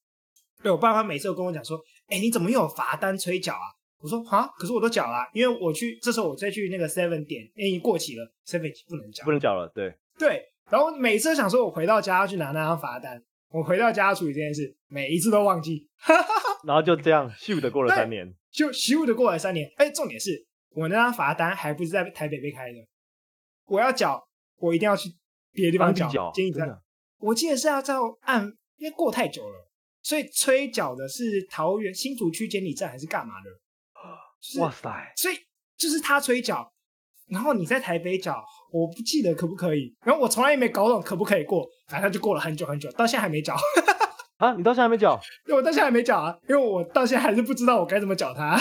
[0.62, 3.66] 对我爸妈每次都跟我讲说，哎，你怎么又有罚单催缴啊？
[4.06, 15.90] 我说啊，可是我都缴了，因为我去这时候我再去那个 Seven 点，因为过期了，Seven 不能缴，不能缴了，对对，然后每次都想说我回到家要去拿那张罚单，我回到家要处理这件事，每一次都忘记，
[16.68, 20.46] 然后就这样咻的过了三年，就咻的过了三年，哎，重点是。
[20.76, 22.86] 我那张罚单还不是在台北被开的，
[23.68, 24.22] 我要缴，
[24.58, 25.10] 我一定要去
[25.54, 26.30] 别的地方缴。
[26.34, 26.70] 监理站，
[27.18, 28.44] 我记得是要在按，
[28.76, 29.70] 因为过太久了，
[30.02, 33.50] 所以催缴的是桃园新竹区监理站还是干嘛的？
[34.54, 35.14] 就是、哇塞！
[35.16, 35.36] 所以
[35.78, 36.72] 就是他催缴，
[37.28, 39.96] 然后你在台北缴，我不记得可不可以。
[40.04, 43.56] 然后我从来也没搞懂可不可以过，反正就过了很久很久，到现在还没缴。
[44.38, 45.20] 啊，你到现在还没缴？
[45.46, 48.58] 对，我到现在还没缴啊，因为我到现在还是不知道我该怎么缴他。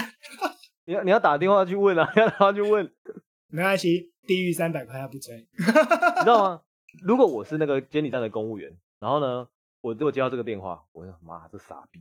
[0.87, 2.89] 你要你要打电话去问啊，你 要打电话去问，
[3.49, 6.61] 没关系，地狱三百块他不追，你知道吗？
[7.03, 8.71] 如果我是那个监理站的公务员，
[9.01, 9.49] 然后呢，
[9.81, 12.01] 我如果接到这个电话，我说妈，这傻逼，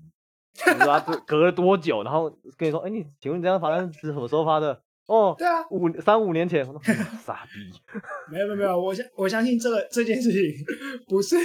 [0.56, 2.04] 你说他隔了多久？
[2.04, 4.82] 然后跟你说，哎、欸，你请问你这张罚单是什么时候发的？
[5.08, 6.66] 哦，对啊，五三五年前。
[7.26, 7.60] 傻逼，
[8.32, 10.42] 没有没有没有，我相我相信这个这件事情
[11.08, 11.36] 不是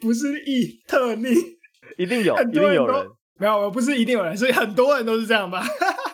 [0.00, 1.28] 不是一特例，
[1.98, 3.06] 一定有，一定有人。
[3.34, 5.62] 没有，我不是一定有人，所以很多人都是这样吧。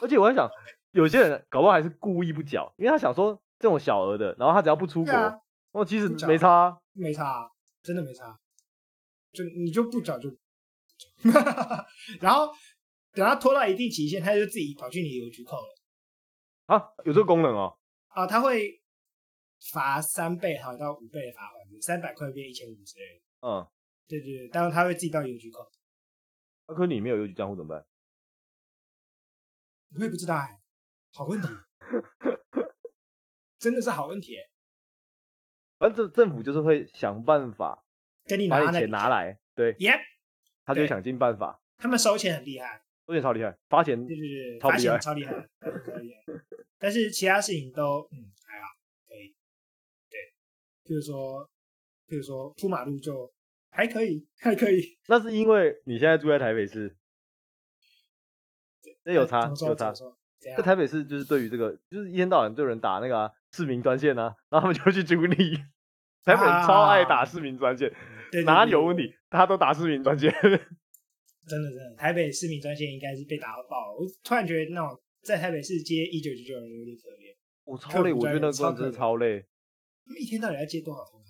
[0.01, 0.49] 而且我在想，
[0.93, 7.49] 有些人搞不好还是故意不缴，因为他想说这种小额的，然后他只要不出国，哦、啊，其实没差、啊，没差、啊，
[7.83, 8.39] 真的没差。
[9.33, 10.31] 就你就不缴就，
[12.21, 12.53] 然后
[13.13, 15.77] 等他拖到一定期限，他就自己跑去你邮局扣了。
[16.67, 17.79] 啊，有这个功能哦。
[18.09, 18.83] 啊，他会
[19.73, 23.23] 罚三倍，好到五倍的罚款，三百块变一千五之类的。
[23.49, 23.67] 嗯，
[24.09, 25.71] 对对对，当然他会自己到邮局扣。
[26.67, 27.87] 那、啊、可是你没有邮局账户怎么办？
[29.95, 30.61] 我也不知道哎、欸，
[31.13, 31.49] 好问题，
[33.59, 34.37] 真的是好问题。
[35.79, 37.85] 反正政府就是会想办法
[38.25, 40.01] 跟你拿钱拿来，对，Yep，
[40.67, 41.59] 他就会想尽办法。
[41.79, 46.43] 他们收钱很厉害，收钱超厉害，发钱对对对，发钱超厉害， 超厉害。
[46.79, 48.67] 但是其他事情都嗯还好，
[49.09, 49.35] 可以。
[50.11, 50.19] 对，
[50.85, 51.49] 譬如说，
[52.07, 53.33] 譬如说铺马路就。
[53.69, 54.97] 还可以，还可以。
[55.07, 56.97] 那是因为你现在住在台北市，
[59.05, 59.93] 那有差，有差。
[60.41, 65.57] 在台北市就是对于这个，就是一天到晚就有人打那个、啊、市民专线啊，然后他们就去 处理。
[66.25, 67.93] 台北人超爱打市民专线，
[68.47, 70.33] 哪里有问题他都打市民专线。
[71.47, 73.99] 真的真的，台北市民专线应该是被打到爆了。
[74.01, 77.37] 我突然觉得那种在台北市接一九九九的人有点可怜。
[77.65, 79.41] 我超累，我觉得那个真的超累。
[80.05, 81.21] 他们一天到底要接多少通？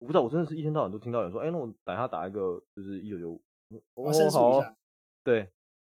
[0.00, 3.42] 我不知道，我真的是一天到晚都听到有人说，哎、欸，那我等下打一个就是一九九五。
[3.94, 4.76] 我申诉一下。
[5.24, 5.48] 对，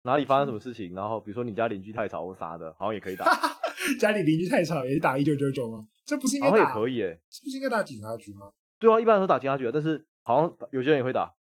[0.04, 0.94] 哪里发生什么事情？
[0.94, 3.26] 然后比如说你家邻居太吵或啥的，好像也可以打。
[4.00, 5.88] 家里邻居太吵也是打一九九九吗？
[6.06, 6.52] 这不是应该打？
[6.52, 7.20] 好像也可以诶。
[7.30, 8.52] 这不是应该打警察局吗？
[8.78, 11.34] 对啊，一般都打警察局啊，但是好像有些人也会打。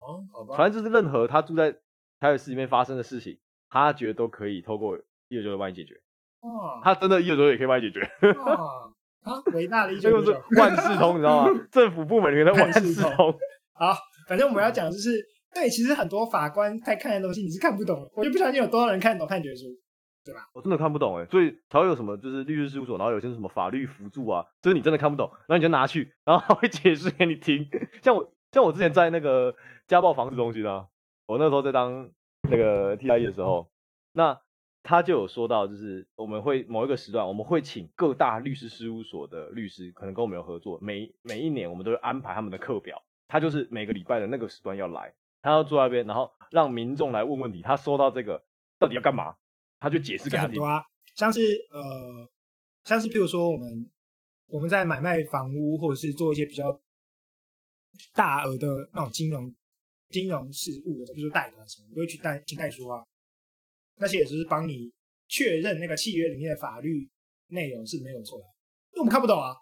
[0.00, 0.56] 哦，好吧。
[0.56, 1.72] 反正就是任何他住在
[2.20, 3.38] 台北市里面发生的事情，
[3.70, 5.94] 他觉得都可以透过一九九九帮你解决。
[6.40, 6.80] 哦。
[6.82, 8.00] 他真的一九九九也可以帮你解决。
[8.34, 8.92] 哦。
[9.22, 10.42] 啊，伟大的一九九九。
[10.58, 11.60] 万事通，你知道吗？
[11.70, 13.32] 政府部门里面的万事通。
[13.74, 13.96] 好，
[14.28, 15.24] 反正我们要讲就是，
[15.54, 19.66] 对，其实很多法官在看的东西你是看不懂的，我就不相信有多少人看懂判决书。
[20.24, 20.48] 对吧？
[20.52, 27.68] 我真的看不懂哎，所以才会有什么就是律师事务所，然后有些什么法律辅助啊，就是你真的看不懂，然后你就拿去，然后他会解释给你听。
[28.02, 29.54] 像我像我之前在那个
[29.86, 30.86] 家暴防治中心啊，
[31.26, 32.10] 我那时候在当
[32.48, 33.70] 那个 TIE 的时候，
[34.12, 34.40] 那
[34.84, 48.42] 他就有说到，就是我们会某一个时段，我们会请各大律师事务所的律师，可能跟我们有合作，每每一年我们都会安排他们的课表，他就是每个礼拜的那个时段要来，他要坐在那边，然后让民众来问问题，他收到这个
[48.78, 49.36] 到底要干嘛？
[49.82, 50.50] 他就解释给他听。
[50.50, 50.80] 很多啊，
[51.16, 51.40] 像是
[51.72, 52.30] 呃，
[52.84, 53.90] 像是譬如说我们
[54.46, 56.80] 我们在买卖房屋，或者是做一些比较
[58.14, 59.52] 大额的那种金融
[60.08, 63.02] 金融事务的，比如说贷款什么，都会去贷请贷书啊。
[63.96, 64.92] 那些也就是帮你
[65.26, 67.08] 确认那个契约里面的法律
[67.48, 68.44] 内容是没有错的，
[68.92, 69.52] 因为我们看不懂啊，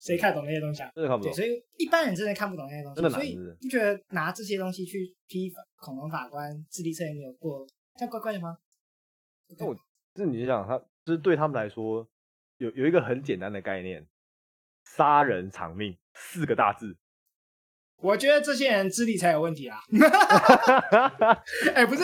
[0.00, 0.90] 谁看懂那些东西啊？
[0.94, 1.32] 真的看不懂。
[1.32, 3.14] 对，所以一般人真的看不懂那些东西。
[3.14, 8.56] 所以你觉得拿这些东西去批恐龙法官智力测验没有过，这样怪怪的吗？
[9.58, 9.80] 那我就
[10.24, 12.06] 是你想，他就是对他们来说，
[12.58, 14.06] 有有一个很简单的概念，
[14.84, 16.96] 杀人偿命四个大字。
[18.02, 19.78] 我觉得这些人智力才有问题啊！
[21.74, 22.02] 哎、欸，不是，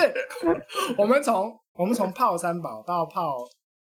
[0.99, 3.39] 我们从我们从泡三宝到泡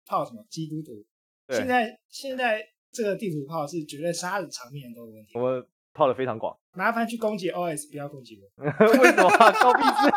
[0.05, 1.05] 泡什么基督徒，
[1.53, 5.37] 现在现在这个地图炮是绝对杀人偿命都有问题。
[5.37, 8.47] 我们泡的非常广，麻烦去攻击 OS，不要攻击我。
[8.63, 9.29] 为什么？
[9.59, 10.11] 高逼智，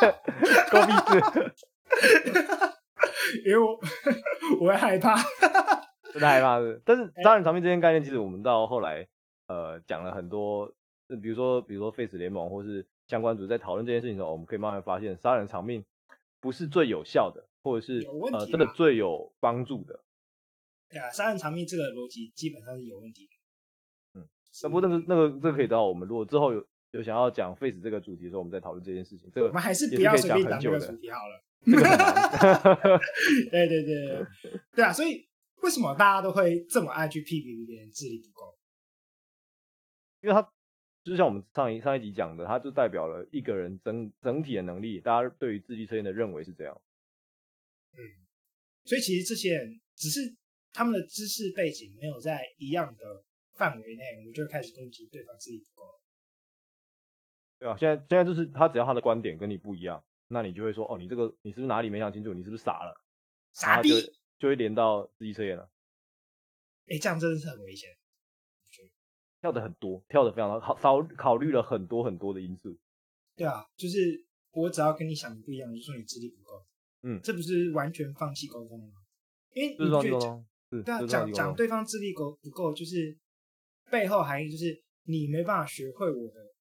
[0.71, 1.55] 高逼智。
[3.47, 3.79] 因为我
[4.61, 5.17] 我会害怕，
[6.13, 6.81] 真的害怕是。
[6.85, 9.07] 但是杀人偿命这件概念，其实我们到后来，
[9.47, 10.67] 呃，讲了很多，
[11.23, 15.85] 比如说比如说 Face 联盟或是相关组在讨论这件事情的时候，我们可以慢慢发现，杀人偿命
[16.41, 20.01] 不是最有效的，或者是呃真的最有帮助的。
[20.89, 24.21] 对啊，杀人偿命这个逻辑基本上是有问题的。
[24.21, 24.29] 嗯，
[24.63, 29.31] 那不过那个那个这个可以等到我们如果之后有有想要讲 Face 这个主题的时候，我们再讨论这件事情。
[29.33, 31.41] 这个我们还是不要随便讲这个主题好了。
[31.65, 33.01] 这个很难
[33.51, 34.27] 对对对
[34.73, 34.93] 对啊！
[34.93, 35.29] 所以
[35.63, 38.59] 为什么大家都会这么爱去批评别人智力不够？
[40.23, 40.43] 因为他
[41.03, 45.01] 就是像我们上一上一集讲的，他就代表了一个人整整体的能力。
[45.01, 46.81] 大家对于智力测验的认为是这样。
[47.93, 47.99] 嗯，
[48.85, 50.37] 所以其实这些人只是
[50.73, 53.25] 他们的知识背景没有在一样的
[53.57, 56.01] 范围内，我们就开始攻击对方智力不够。
[57.59, 60.03] 对啊，现在现在就是他只要他的观点跟你不一样。
[60.33, 62.33] 那你就会说，哦，你这个你是不是哪里没想清楚？
[62.33, 63.05] 你是不是傻了？
[63.53, 63.91] 傻逼
[64.39, 65.65] 就，会连到自己测验了。
[66.87, 67.91] 哎、欸，这样真的是很危险。
[69.41, 72.79] 跳的很多，跳的非常多，考考考虑了很多很多的因素。
[73.35, 76.65] 对啊，就是我只要跟你想的不一样，就说你智力不够。
[77.03, 79.01] 嗯，这不是完全放弃沟通吗？
[79.53, 83.19] 因为你觉得讲，对啊，讲讲对方智力够不够，就是
[83.91, 86.55] 背后含义就是你没办法学会我的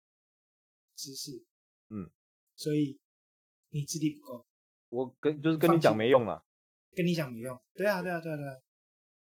[0.95, 1.45] 知识。
[1.89, 2.10] 嗯，
[2.55, 2.98] 所以。
[3.71, 4.45] 你智力不够，
[4.89, 6.43] 我跟就是跟你讲没用了，
[6.95, 8.55] 跟你讲没用，对啊对啊对啊对啊，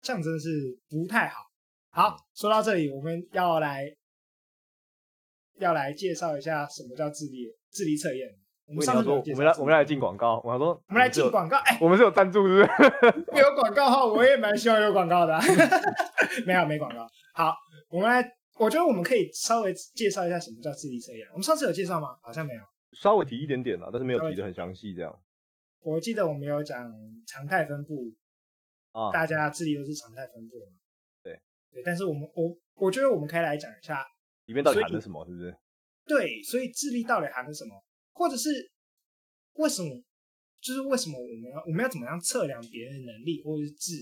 [0.01, 1.43] 这样真的是不太好。
[1.91, 3.85] 好，说到这里，我们要来
[5.59, 8.29] 要来介绍一下什么叫智力智力测验。
[8.67, 13.25] 我们上次我们来我们来进广告，我说我们来进广告，哎，我们是有赞助是不是？
[13.33, 15.39] 没有广告哈，我也蛮希望有广告的。
[16.47, 17.07] 没有没广告。
[17.33, 17.55] 好，
[17.89, 18.23] 我们来，
[18.59, 21.27] 我觉得我们可以稍微介绍一下什么叫智力测验。
[21.33, 22.19] 我们上次有介绍吗？
[22.23, 22.61] 好像没有。
[22.93, 25.23] 稍微提一点点啦，但是没有提的很详细这样。
[25.81, 26.93] 我记得我们有讲
[27.27, 28.13] 常态分布
[28.93, 30.77] 啊，大家智力都是常态分布嘛。
[31.23, 34.05] 对对，但是我们我我觉得我们可以来讲一下
[34.47, 35.57] 里面到底含了什么，是不是？
[36.05, 38.71] 对，所以智力到底含了什么，或者是
[39.55, 40.03] 为什么，
[40.61, 43.93] 就是为什么我们要我们要怎么样测量别人的能力或者是知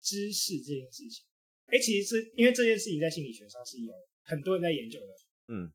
[0.00, 1.24] 知识这件事情？
[1.66, 5.06] 哎，其实是因为这件事情在心理学上是有很多人在研究的，
[5.48, 5.72] 嗯。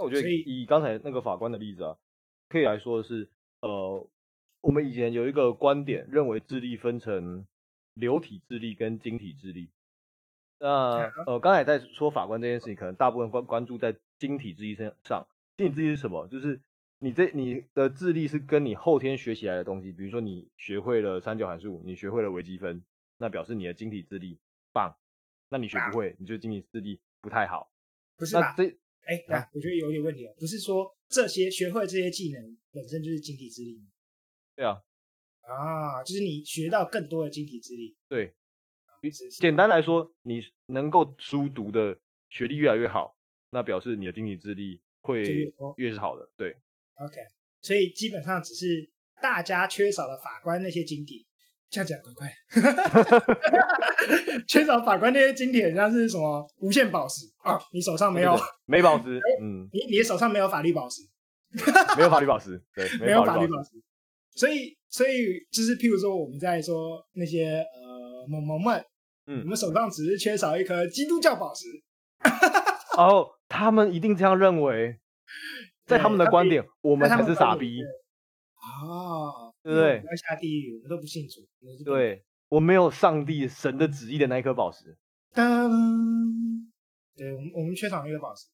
[0.00, 1.94] 那我觉得以刚才那个法官的例子啊，
[2.48, 3.28] 可以来说的是，
[3.60, 4.08] 呃，
[4.62, 7.46] 我们以前有一个观点，认为智力分成
[7.92, 9.68] 流体智力跟晶体智力。
[10.58, 15.26] 那呃，刚才在说法官这件事情，可能大部分关关注在晶体智力身上。
[15.58, 16.26] 晶体智力是什么？
[16.28, 16.58] 就是
[16.98, 22.82] 你这你的智力是跟你后天学起来的东西，比如说你学会了三角函数，你学会了微积分，
[23.18, 24.38] 那表示你的晶体智力
[24.72, 24.96] 棒。
[25.50, 27.70] 那你学不会，你就晶体智力不太好。
[28.16, 28.54] 不是那？
[28.54, 30.34] 这哎，啊、我觉得有点问题哦。
[30.38, 33.86] 不是说这些学会这些技能本身就是晶体智力吗？
[34.56, 34.80] 对啊。
[35.42, 37.96] 啊，就是你学到更多的晶体智力。
[38.08, 38.34] 对。
[39.40, 43.16] 简单来说，你能够书读的学历越来越好，
[43.50, 46.30] 那表示你的晶体智力会越是好的。
[46.36, 46.54] 对。
[46.96, 47.16] OK，
[47.62, 48.90] 所以基本上只是
[49.22, 51.26] 大家缺少了法官那些晶体。
[51.70, 52.28] 这样讲怪怪，
[54.48, 57.56] 缺少法官那些晶体，很像是什么无限宝石啊？
[57.72, 58.36] 你手上没有？
[58.66, 59.20] 没宝石。
[59.40, 61.02] 嗯，你你的手上没有法律宝石？
[61.96, 63.70] 没有法律宝石，对， 没有法律宝石。
[64.34, 68.84] 所以，所以就是譬如说，我们在说那些呃萌萌们，
[69.26, 71.66] 嗯，我们手上只是缺少一颗基督教宝石。
[72.96, 74.98] 哦，他们一定这样认为，
[75.86, 77.80] 在他们的观点，我们才是傻逼。
[78.56, 79.49] 啊。
[79.62, 80.02] 对不对？
[80.04, 81.40] 要下地狱，我们都不信主。
[81.84, 84.96] 对，我没有上帝神的旨意的那一颗宝石。
[85.34, 85.70] 当，
[87.14, 88.46] 对，我们我们缺少那颗宝石。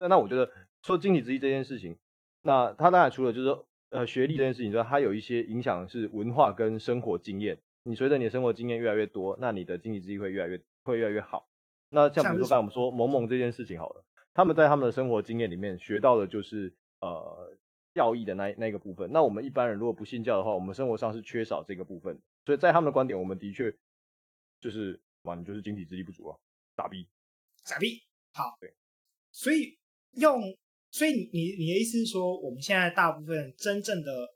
[0.00, 0.50] 那那我觉得
[0.82, 1.96] 说经济之一这件事情，
[2.42, 7.58] 那他当然除了就是说呃学历这件事情之外，它有一些影响是文化跟生活经验。
[7.84, 11.48] 你随着你的生活经验越来越多，那你的经济之一会越来越会越来越好。
[11.90, 17.56] 那像比如说刚才我们说萌萌这件事情好了，他们在他们的生活经验里面学到的就是呃。
[17.94, 23.70] 教义的那那个部分，那我们一般人如果不信教的话，我们生活上是缺少这个部分，所以在他们的观点，我们的确
[24.60, 26.38] 就是哇，你就是晶体智力不足啊，
[26.76, 27.06] 傻逼，
[27.64, 28.02] 傻逼。
[28.32, 28.74] 好，对，
[29.30, 29.78] 所以
[30.12, 30.40] 用，
[30.90, 34.34] 所以你你的意思是说，我们现在大部分真正的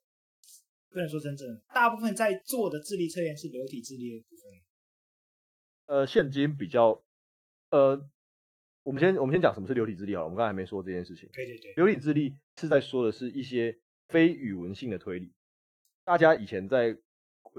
[0.91, 4.53] 不能说真正的，大部分在做的智力测验是流体智力的部分。
[5.87, 7.03] 呃，现今比较，
[7.71, 8.09] 呃。
[8.87, 11.29] 我们先我们先讲什么是流体智力好了，我们刚才还没说这件事情。
[11.33, 13.77] 对对对，流体智力是在说的是一些
[14.11, 15.33] 非语文性的推理。
[16.05, 16.97] 大家以前在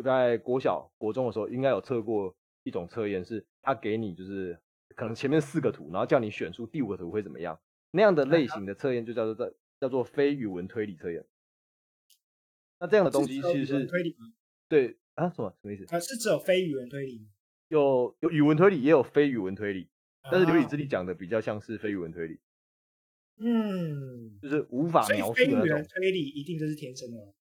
[0.01, 4.57] 在国小、国中的时候，应该有测过一种测验，是他给你就是
[4.95, 7.59] 可能前面四个图，然后叫你选出第五个图会怎么样。
[7.91, 11.25] 那样的类型的测验就叫做在叫做非语文推理测验。
[12.79, 14.31] 那这样的东西其实是推理吗？
[14.69, 15.93] 对啊，什么什么意思？
[15.93, 17.27] 啊，是只有非语文推理？
[17.67, 19.89] 有有语文推理，也有非语文推理。
[20.31, 22.39] 但是流体智力讲的比较像是非语文推理，
[23.37, 25.61] 嗯，就是无法描述的那种。
[25.61, 27.33] 非语文推理一定就是天生的。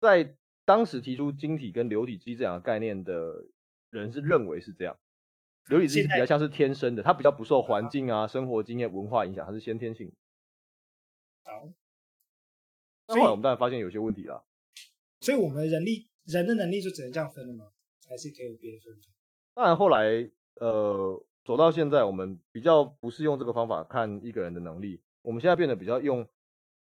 [0.00, 3.46] 在当时提出晶体跟流体智力这两个概念的
[3.90, 4.98] 人是认为是这样，
[5.68, 10.12] 流体智力比较像是天生的，它比较不受环境啊、生活经验、文化影响，它是先天性。
[11.44, 11.72] 好，
[13.08, 14.44] 后来我们当然发现有些问题了。
[15.20, 17.72] 所以我们人力人的能力就只能这样分了吗？
[18.08, 19.08] 还是可以有别的分法？
[19.54, 21.24] 当然后来呃。
[21.44, 25.00] 走到现在，我们比较不是用这个方法看一个人的能力。
[25.22, 26.26] 我们现在变得比较用，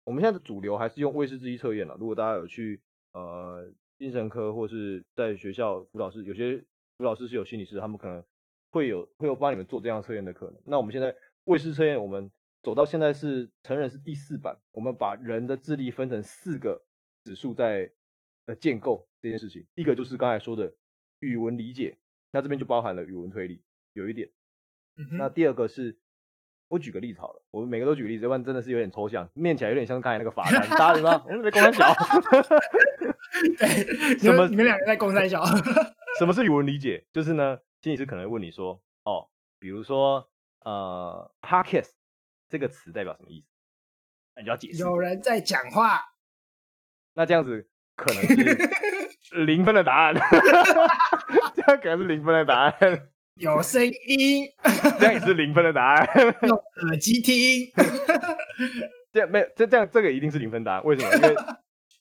[0.03, 1.95] 我们现在的主流还是用魏氏智力测验了。
[1.99, 2.81] 如果大家有去
[3.13, 3.65] 呃
[3.97, 6.57] 精神科或是在学校辅导室，有些
[6.97, 8.23] 辅导师是有心理师，他们可能
[8.71, 10.61] 会有会有帮你们做这样测验的可能。
[10.65, 12.29] 那我们现在魏氏测验，我们
[12.61, 16.83] 走到现在是成人是第四版，我们把人的智力分成四个
[17.23, 17.89] 指数在
[18.47, 19.65] 呃建构这件事情。
[19.75, 20.73] 一个就是刚才说的
[21.19, 21.97] 语文理解，
[22.31, 23.61] 那这边就包含了语文推理。
[23.93, 24.29] 有一点，
[24.97, 25.97] 嗯、那第二个是，
[26.67, 31.25] 我举个例子好了，我们每个都举个例子，要不然真的是有点抽象，念起来有点像刚才那个罚单，大家知道吗？
[31.27, 31.93] 我们在公山小，
[33.57, 34.47] 对，什么？
[34.47, 35.43] 你们两个在公山小？
[36.19, 37.05] 什么是语文理解？
[37.11, 39.29] 就是呢，心理师可能会问你说，哦，
[39.59, 40.29] 比如说，
[40.61, 41.91] 呃，Podcast
[42.49, 43.47] 这个词代表什么意思？
[44.35, 44.79] 那你就要解释。
[44.79, 45.99] 有人在讲话。
[47.15, 50.15] 那这样子可能是 零分的答案，
[51.55, 53.09] 这样可能是零分的答案。
[53.35, 54.45] 有声音，
[54.99, 56.07] 这样也是零分的答案。
[56.47, 57.71] 用耳机听，
[59.11, 60.83] 这样没有，这这样这个一定是零分答案。
[60.83, 61.15] 为什么？
[61.15, 61.35] 因为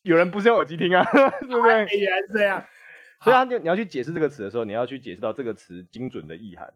[0.02, 1.86] 有人不是用耳机听啊，对不对？
[1.98, 2.62] 原来是这样。
[3.22, 6.66] 所以他就你要去解释这个词的时候，你要去解释到这个词精准的意涵。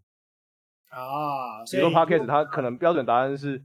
[0.90, 3.62] 啊，比如说 Podcast，它可能标准答案是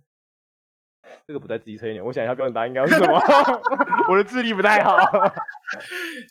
[1.25, 2.03] 这个不太机车一点。
[2.03, 3.21] 我想一下标准答案应该是什么？
[4.09, 4.97] 我的智力不太好。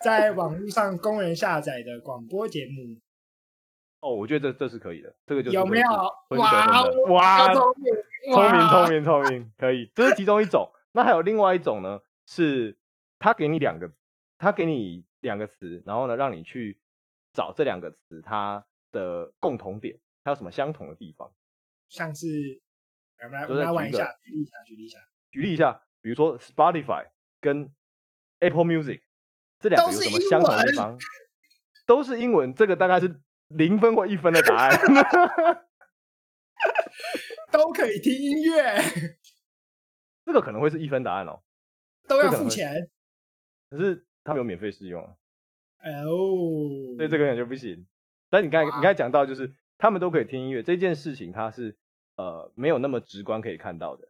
[0.02, 3.00] 在网络上公然下载的广播节目。
[4.00, 5.88] 哦，我觉得这这是可以的，这个就是有没有？
[6.38, 10.70] 哇哇，聪明聪明聪明，可以，这是其中一种。
[10.92, 12.78] 那还有另外一种呢，是
[13.18, 13.92] 他给你两个，
[14.38, 16.80] 他给你两个词，然后呢，让你去
[17.32, 21.30] 找这两个词它的共同点，它有什么相同的地方？
[21.88, 22.62] 像是，
[23.22, 24.98] 我们来我们来玩一下，举例一下，举例一下，
[25.30, 27.08] 举例一下，比如说 Spotify
[27.40, 27.70] 跟
[28.38, 29.02] Apple Music
[29.58, 30.96] 这两个有什么相同的地方？
[31.86, 33.20] 都是英文，都是英文，这个大概是。
[33.50, 34.78] 零分或一分的答案，
[37.52, 38.76] 都可以听音乐。
[40.24, 41.42] 这个可能会是一分答案哦，
[42.06, 42.90] 都要付钱。
[43.70, 45.16] 可是他们有免费试用哦，
[46.96, 47.86] 所以这个感觉不行。
[48.28, 51.76] 但你刚才你刚才讲到，就是他们都可以听音乐这件事情，它是
[52.16, 54.08] 呃没有那么直观可以看到的。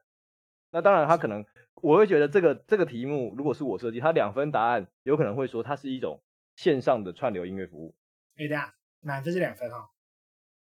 [0.71, 1.45] 那当然，他可能
[1.77, 6.23] 我会觉得这个这个题目如果是我设计，它两分答案有可能会说它是一种
[6.57, 7.95] 线上的串流音乐服务。
[8.37, 9.89] 哎，对啊，满分是两分哈、哦。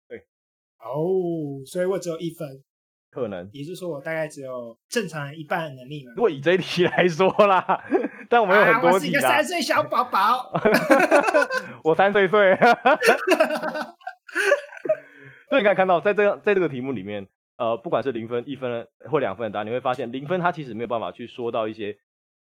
[0.08, 0.20] 对。
[0.80, 2.64] 哦，所以我只有一分。
[3.10, 6.12] 可能，也就是说我大概只有正常人一半的能力嘛。
[6.16, 7.84] 如果以这一题来说啦，
[8.30, 10.52] 但我们有很多题、啊、我是一个三岁小宝宝。
[11.84, 12.56] 我三岁岁。
[15.50, 17.26] 所以你可以看到，在这个在这个题目里面，
[17.56, 21.98] 呃，不管是零分、一分或两分的答案，你会发现零分它其实没有办法去说到一些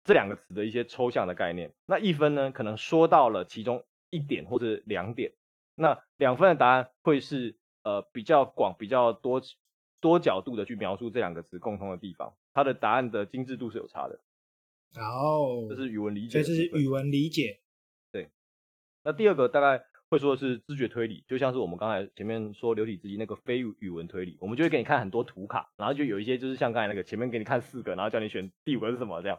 [0.03, 1.71] 这两个词的一些抽象的概念。
[1.85, 5.31] 那一分呢，可能说到了其中一点或者两点。
[5.79, 9.41] 那两分的答案会是呃比较广、比较多。
[10.01, 14.17] 多角度的去描述这两个词共通的地方，它的答案的精致度是有差的。
[14.95, 17.59] 哦，这是语文理解，这是语文理解。
[18.09, 18.29] 对，
[19.03, 29.37] 那第二个大概会说的是知觉推理，就像是我们刚才前面说流体之一那个非语文推理，我们就会给你看很多图卡，然后就有一些就是像刚才那个前面给你看四个，然后叫你选第五个是什么这样。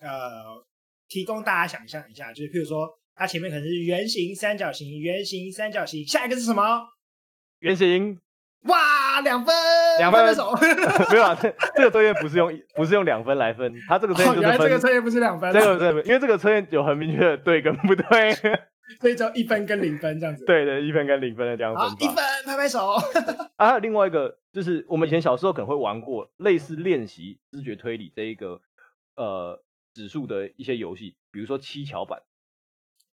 [0.00, 0.62] 呃，
[1.08, 6.86] 提供大家想象一下，就是譬如说它前面可能是圆形、三角形、圆形、三角形，下一个是什么？
[7.60, 8.20] 圆形。
[8.62, 9.54] 哇，两分，
[9.98, 10.52] 两分手，
[11.10, 15.52] 没有啊，这这个测验不是用不是用两分来分，它这个测验就是原来这个测验不是两分。
[15.52, 18.34] 这个测验，因为这个测验有很明确的对跟不对，
[19.00, 20.44] 所以就一分跟零分这样子。
[20.46, 21.88] 对对，一分跟零分的这样分。
[21.88, 22.90] 好，一分，拍拍手。
[23.54, 28.60] 啊，还有另外一个，就是我们以前小时候可能会玩过类似练习知觉推理这一个
[29.14, 29.62] 呃
[29.94, 32.20] 指数的一些游戏，比如说七巧板。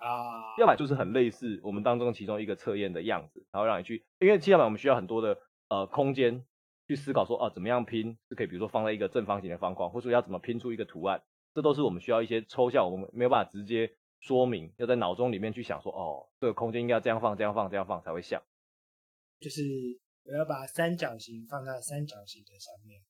[0.04, 5.38] 啊，要么就是很类似我们当中其中一个测验的样子，然后让你去，因为七巧板我们需要很多的
[5.70, 6.45] 呃空间
[6.88, 11.24] 去思考说，哦、啊，怎么样拼是可以，比如说放在一个正方形的方框，或者说要怎么拼出一个图案，
[11.54, 13.89] 这都是我们需要一些抽象，我们没有办法直接
[14.20, 18.41] 说明，要在脑中里面去想说，哦，这个空间应该要这样放，这样放，这样放才会像。
[19.39, 19.62] 就是
[20.26, 23.01] 我要把三角形放在三角形的上面，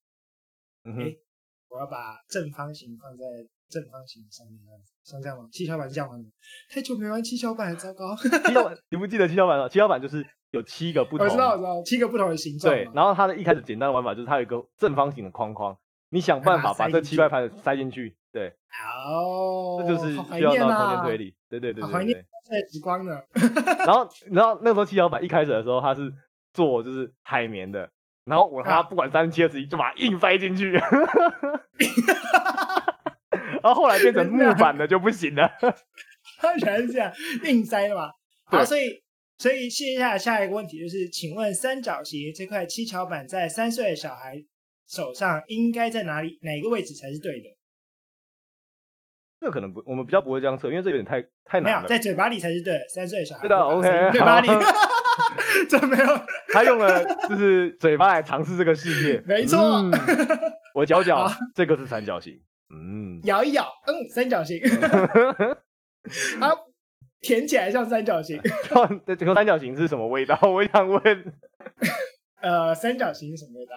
[0.84, 1.16] 嗯哼，
[1.74, 3.26] 我要把正方形放在。
[3.70, 4.60] 正方形上面
[5.04, 5.50] 像这样吗？
[5.52, 6.30] 七巧板是这样玩的。
[6.70, 8.16] 太久没玩七巧板，糟糕。
[8.16, 9.68] 七巧板，你不记得七巧板了？
[9.68, 12.72] 七巧板就是有七个不同，我知道，我知道，七个不同的形状。
[12.72, 15.76] 对，然后它的一开始简单的玩法就是它有一个正方形的框框，
[16.10, 18.16] 你想办法把这七块盘塞进去。
[18.32, 18.50] 对，
[19.08, 21.36] 哦，这就是需要到空间推理。
[21.50, 23.26] 对对对对，怀念太时光了。
[23.88, 26.14] 然后，然后那时候七巧板一开始的时候，它是
[26.54, 27.90] 做就是海绵的，
[28.26, 30.72] 然后我他不管三七二十一，就把它硬塞进去。
[33.62, 35.50] 然后后来变成木板的就不行了。
[36.40, 37.12] 他原来是这样
[37.44, 38.12] 硬塞的嘛？
[38.46, 39.02] 好，所以
[39.38, 44.36] 所以接下来下一个问题就是，请问三角形这块七巧板在三岁的小孩
[44.88, 46.38] 手上应该在哪里？
[46.42, 47.50] 哪个位置才是对的？
[49.40, 51.80] 这个可能不，我们比较不会这样测，因为这有点太太难了。
[51.80, 52.80] 没有，在嘴巴里才是对的。
[52.88, 54.48] 三岁的小孩对的，OK，嘴巴里。
[55.70, 56.06] 这没有，
[56.54, 59.22] 他用了就是嘴巴来尝试这个世界。
[59.28, 59.92] 没错，嗯、
[60.74, 62.40] 我嚼嚼，这个是三角形。
[62.74, 64.60] 嗯，咬一咬，嗯，三角形，
[66.42, 66.50] 啊
[67.22, 68.40] 舔起来像三角形。
[69.06, 70.38] 这这个三角形是什么味道？
[70.44, 71.02] 我想问。
[72.42, 73.74] 呃，三角形是什么味道？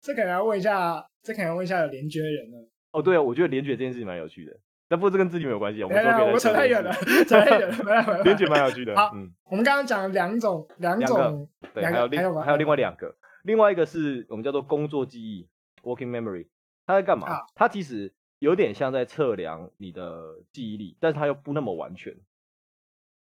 [0.00, 2.68] 这可能要问一下，这可能要问一下有联觉的人了。
[2.92, 4.52] 哦，对啊，我觉得联觉这件事情蛮有趣的，
[4.90, 5.84] 但不过这跟自己没有关系。
[5.84, 6.92] 我们我扯太远了，
[7.24, 8.24] 扯太远了。
[8.24, 8.96] 编剧蛮有趣的。
[8.96, 13.14] 好，嗯，我们刚刚讲了两种，两种，对，还有另还有另外两个，
[13.44, 15.48] 另外一个是我们叫做工作记忆
[15.84, 16.48] （working memory），
[16.84, 17.46] 它在干嘛？
[17.54, 18.12] 它其实。
[18.40, 22.16] 有点像在测量你的记忆力，但是它又不那么完全。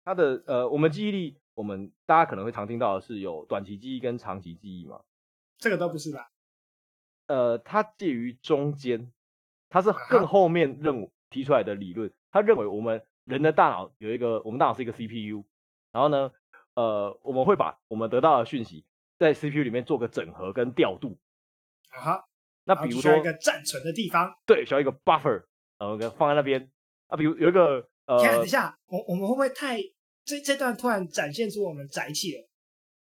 [0.04, 5.00] 它的呃，我们记忆力，我们大家可能会常听到的是有短期记忆跟长期记忆嘛？
[5.56, 6.30] 这个都不是吧？
[7.28, 9.10] 呃，它介于中间，
[9.70, 11.00] 它是更后面认
[11.30, 12.12] 提出来的理论。
[12.30, 15.44] 他认为我们人的大脑有一个，我们大脑是一个 CPU，
[15.92, 16.30] 然后呢，
[16.74, 18.84] 呃，我们会把我们得到的讯息
[19.18, 21.18] 在 CPU 里面做个整合跟调度。
[21.90, 22.24] 啊哈。
[22.64, 25.44] 那比如说一个暂存的地方，对，需要一个 buffer，
[25.78, 26.70] 然后给放在那边。
[27.08, 29.80] 啊，比如有一个呃，等一下，我我们会不会太
[30.24, 32.49] 这这段突然展现出我们宅气了？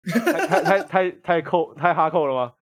[0.04, 2.52] 太太太太扣太哈扣了吗？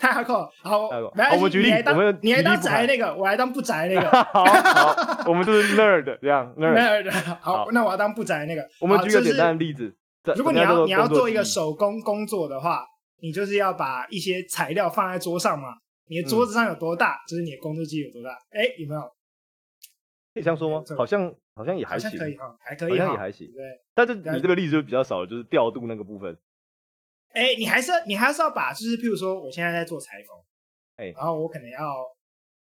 [0.00, 0.48] 太哈扣。
[0.62, 4.10] 好，我们举例，我们你来当宅那个，我来当不宅那个。
[4.10, 7.10] 好，好，我们就是 nerd 这样 nerd。
[7.40, 8.66] 好，那我要当不宅那个。
[8.80, 9.94] 我们举个简单的例子，
[10.36, 12.84] 如果你要你要做一个手工工作的话，
[13.20, 15.68] 你就是要把一些材料放在桌上嘛。
[16.08, 18.30] 你的桌子上有多大，就是你的工作机有多大。
[18.50, 19.00] 哎，有没有？
[20.34, 20.84] 可以这样说吗？
[20.96, 23.46] 好像好像也还行，可以哈，还可以，好像也还行。
[23.48, 26.36] 对，但是你这个例子就比较少，就是调度那个部分。
[27.36, 30.34] 哎，你还是你还是要把，就是譬如说，我现在在做裁缝，
[30.96, 31.94] 哎，然后我可能要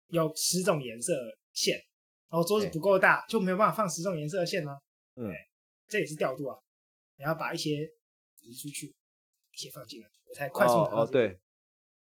[0.09, 1.13] 有十种颜色
[1.53, 1.77] 线，
[2.31, 4.73] 然后桌子不够大，就没有办法放十种颜色的线呢。
[5.17, 5.31] 嗯，
[5.89, 6.57] 这也是调度啊，
[7.19, 7.87] 你要把一些
[8.41, 10.73] 移出去，一些放进来，我才快速。
[10.73, 11.39] 哦，对，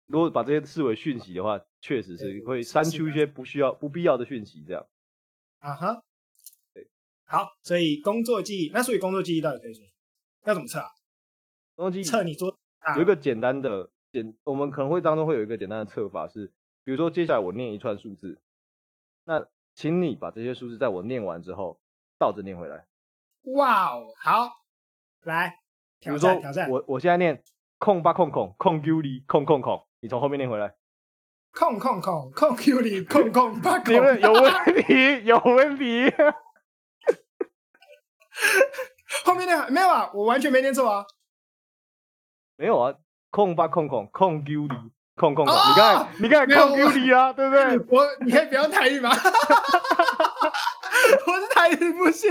[0.06, 4.88] 如果把这些视为讯息的话，确实是会删除一些不需要、不必要的讯息，这样。
[5.58, 6.00] 啊哈，
[6.72, 6.88] 对，
[7.24, 9.84] 好，所以工作记忆，那所以工作记忆到底可以说
[10.44, 10.86] 要怎么测啊？
[12.04, 12.58] 测你做。
[12.96, 16.50] 有一个简单的简，我们可能会当中会有一个简单的测法是，
[16.82, 18.40] 比如说接下来我念一串数字，
[19.24, 21.78] 那请你把这些数字在我念完之后
[22.18, 22.86] 倒着念回来。
[23.54, 24.50] 哇哦，好，
[25.22, 25.60] 来，
[26.00, 26.70] 挑战挑战。
[26.70, 27.42] 我我现在念
[27.78, 30.74] 空八空空空 Q 里空空空，你从后面念回来。
[31.52, 33.94] 空空空空 Q 里空空八 空。
[33.94, 34.52] 有问
[34.86, 36.10] 题，有问题。
[39.24, 40.10] 后面念没有啊？
[40.14, 41.04] 我完全没念错啊。
[42.60, 42.94] 没有啊，
[43.30, 44.74] 控八空空空 Q 里
[45.16, 45.54] 空空空，
[46.20, 47.78] 你看你看空 Q 里啊，对不对？
[47.88, 49.08] 我你可以不要台语吗？
[51.26, 52.30] 我是台语不行。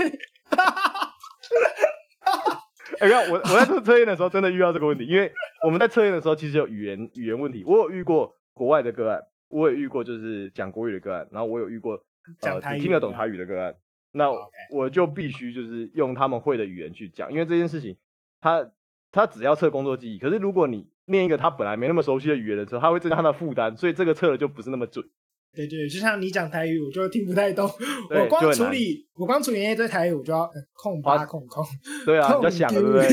[3.00, 5.32] 哎呀，我我在做测验的时候真的遇到这个问题，因为
[5.64, 7.64] 我们在测验的时候其实有语言语言问题。
[7.66, 12.00] 我有遇过国外的个案，我也遇过就是讲国语的个案，然后我有遇过
[12.42, 13.74] 呃只听得懂台语的个案。
[14.12, 14.30] 那
[14.70, 17.96] 我就必须就是用他们会的语言去讲，因为这件事情
[18.40, 18.70] 他。
[19.12, 25.04] 他只要测工作记忆，可是如果你念一个他本来没那么熟悉的语言的时候，他会增加他的负担，所以这个测的就不是那么准。
[25.52, 27.68] 对对，就像你讲台语，我就听不太懂。
[28.08, 31.64] 我光处理，我光处理一堆台语，我就要空八空空。
[32.06, 33.08] 对啊，你要想对不对？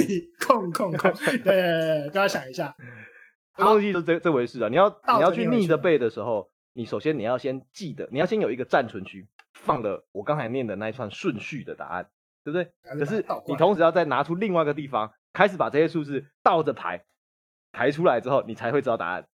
[0.46, 1.12] 空空空，
[1.44, 2.76] 对都要想一下。
[3.58, 9.26] 工作记忆是这这回事啊，你要你要去逆着背的时候，你首先你要先记得，你要先有一个暂存区，
[9.56, 12.08] 放的我刚才念的那一串顺序的答案，
[12.44, 12.72] 对不对？
[13.00, 15.12] 可是你同时要再拿出另外一个地方。
[15.38, 17.06] 开始把这些数字倒着排，
[17.72, 19.30] 排出来之后，你才会知道答案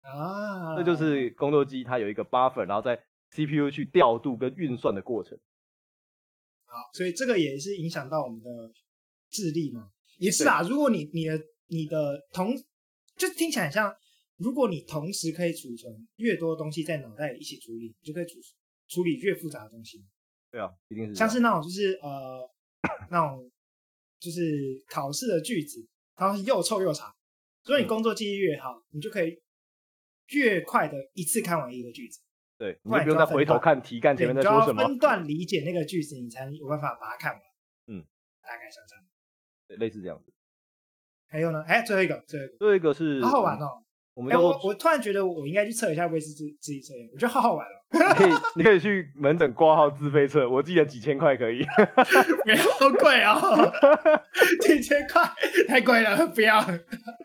[0.00, 0.74] 啊。
[0.78, 2.96] 这就是工作机，它有一个 buffer，然后在
[3.28, 5.38] CPU 去调度跟运算的过程。
[6.64, 8.72] 好，所以这个也是影响到我们的
[9.28, 9.90] 智力嘛？
[10.16, 10.62] 也是啊。
[10.62, 12.56] 如果你你的你的同，
[13.14, 13.94] 就听起来很像，
[14.38, 18.40] 如果你同时可以储存越多东西在脑袋里一起处理，你就可以处
[18.88, 20.02] 处理越复杂的东西。
[20.50, 22.50] 对啊，一定是像是那种就是呃
[23.10, 23.50] 那种。
[24.24, 24.40] 就是
[24.88, 27.14] 考试的句子，然后又臭又长，
[27.62, 29.38] 所以你工作记忆越好，嗯、你就可以
[30.28, 32.20] 越快的一次看完一个句子。
[32.56, 37.40] 对，你就不用再回头看题干前面在说什么，分段理解那个句子，你才有办法把它看完。
[37.88, 38.00] 嗯，
[38.40, 39.04] 大概像这样。
[39.68, 40.32] 对，类似这样子。
[41.26, 41.62] 还有呢？
[41.64, 43.83] 哎，最后一个，最后一个，最后一个是好好玩哦。
[44.14, 47.70] 我们、欸、我我突然觉得我应该去测一下威士忌自己测验，我觉得好好玩哦。
[47.90, 51.64] 你可以你可以去门诊挂号自费测，我记得几千块可以。
[52.78, 53.72] 好贵哦，
[54.62, 55.22] 几千块
[55.66, 56.64] 太贵了，不要。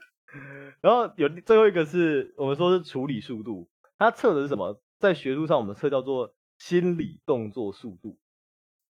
[0.81, 3.69] 然后有最后一个是我们说是处理速度，
[3.99, 4.81] 它测的是什么？
[4.97, 8.17] 在学术上我们测叫做心理动作速度。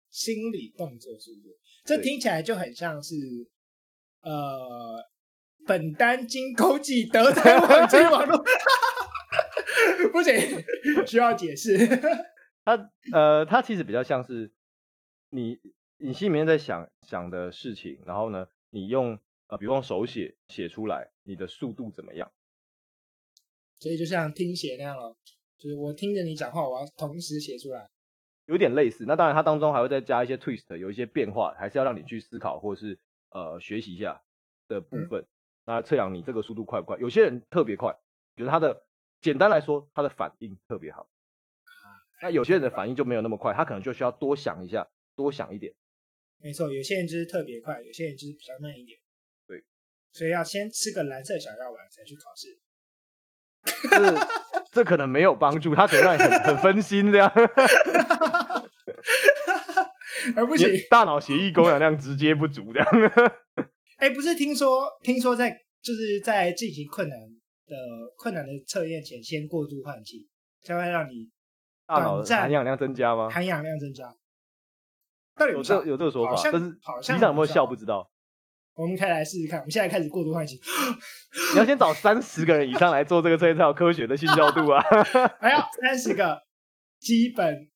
[0.09, 1.49] 心理动作速度，
[1.85, 3.15] 这听起来就很像是
[4.21, 5.12] 呃。
[5.65, 8.43] 本单经勾记德才网际网络，
[10.11, 10.33] 不行，
[11.07, 11.77] 需要解释。
[12.65, 14.51] 它呃，它其实比较像是
[15.29, 15.59] 你
[15.97, 22.31] 你心里面在想想的事情，然后呢，你用呃，比方手写写出来，你的速度怎么样？
[23.79, 25.17] 所以就像听写那样了，
[25.57, 27.89] 就是我听着你讲话，我要同时写出来，
[28.45, 29.03] 有点类似。
[29.05, 32.97] 那当然，它当中还会再加一些 twist，有一些变化，还是要让你去思考或是
[33.31, 34.21] 呃学习一下
[34.67, 35.21] 的部分。
[35.21, 35.27] 嗯
[35.65, 36.97] 那测量你这个速度快不快？
[36.97, 37.95] 有些人特别快，
[38.35, 38.83] 觉得他的
[39.21, 41.07] 简单来说，他的反应特别好。
[42.21, 45.73] 那有些人的反应就没有那么快，他可能就需要多想一下，多想一点。
[46.41, 48.99] 没错，有些人就是特别快，有些人就是比较慢一点。
[49.47, 49.63] 对，
[50.11, 52.59] 所以要先吃个蓝色小药丸才去考试。
[53.89, 54.27] 这
[54.71, 57.31] 这可能没有帮助，他可能让你很很分心这样。
[60.35, 62.89] 而不行，大脑血液供氧量直接不足这样。
[64.03, 65.49] 哎，不是听说，听说在
[65.81, 67.75] 就是在进行困难的
[68.17, 70.27] 困难的测验前，先过度换气，
[70.61, 71.29] 才会让你
[71.87, 73.29] 大脑含氧量增加吗？
[73.29, 74.13] 含氧量增加，
[75.37, 76.35] 到底有这有这个说法？
[76.51, 78.11] 但是好像有没有效不知道。
[78.73, 80.59] 我们可以来试试看，我们现在开始过度换气。
[81.53, 84.83] 你要先找三十个人以上来做这个测验才有科学的信效度啊！
[85.39, 86.41] 还要三十个
[86.99, 87.69] 基本，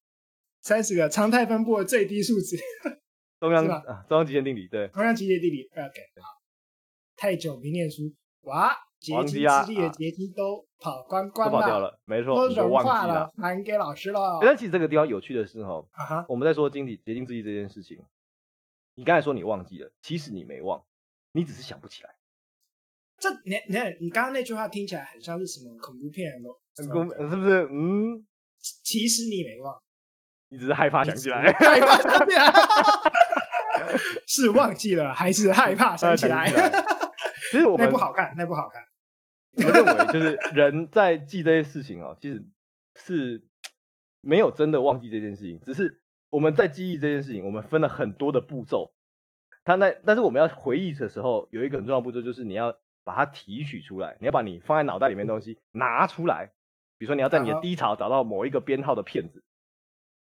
[0.61, 2.57] 三十个常态分布的最低数值。
[3.39, 6.01] 中央啊，中央极限定理对，中央极限定理，OK。
[7.15, 8.03] 太久没念书，
[8.41, 14.39] 哇，结晶之力的结晶都跑光光了，都跑掉了，没错，都融化了，了，还给老师了。
[14.41, 17.97] 但其实这个地方有趣的是哈，我们在说晶体结晶之力这件事情，
[18.93, 20.83] 你刚才说你忘记了，其实你没忘，
[21.31, 22.09] 你只是想不起来。
[23.19, 27.67] 这你你看，你刚刚那句话听起来很像是什么恐怖片哦，是不是？
[27.71, 28.23] 嗯，
[28.83, 29.75] 其实你没忘，
[30.49, 32.45] 你只是害怕想起来，害怕想起来，
[34.27, 36.49] 是忘记了还是害怕想起来？
[37.51, 38.83] 其实我们那不好看，那不好看。
[39.65, 42.45] 我认为就是人在记这些事情哦，其实
[42.95, 43.43] 是
[44.21, 48.93] 没有真的忘记这件事情，只是我们在记忆这件事情，我们分了很多的步骤。
[49.63, 52.77] 他那但是我们要回忆的时候，有一个很重要的步骤，就是你要。
[53.07, 56.51] 把它提取出来，你要把你放在脑袋里面的东西拿出来。
[56.97, 59.45] 比如说，你要在你的低潮找到某一个编号的片子，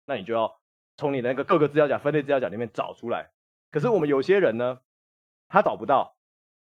[0.07, 0.59] 那你就要
[0.97, 3.29] 从你的那个各个资料夹、分类资料夹里面找出来。
[3.73, 4.79] 可是我们有些人呢，
[5.47, 6.15] 他找不到，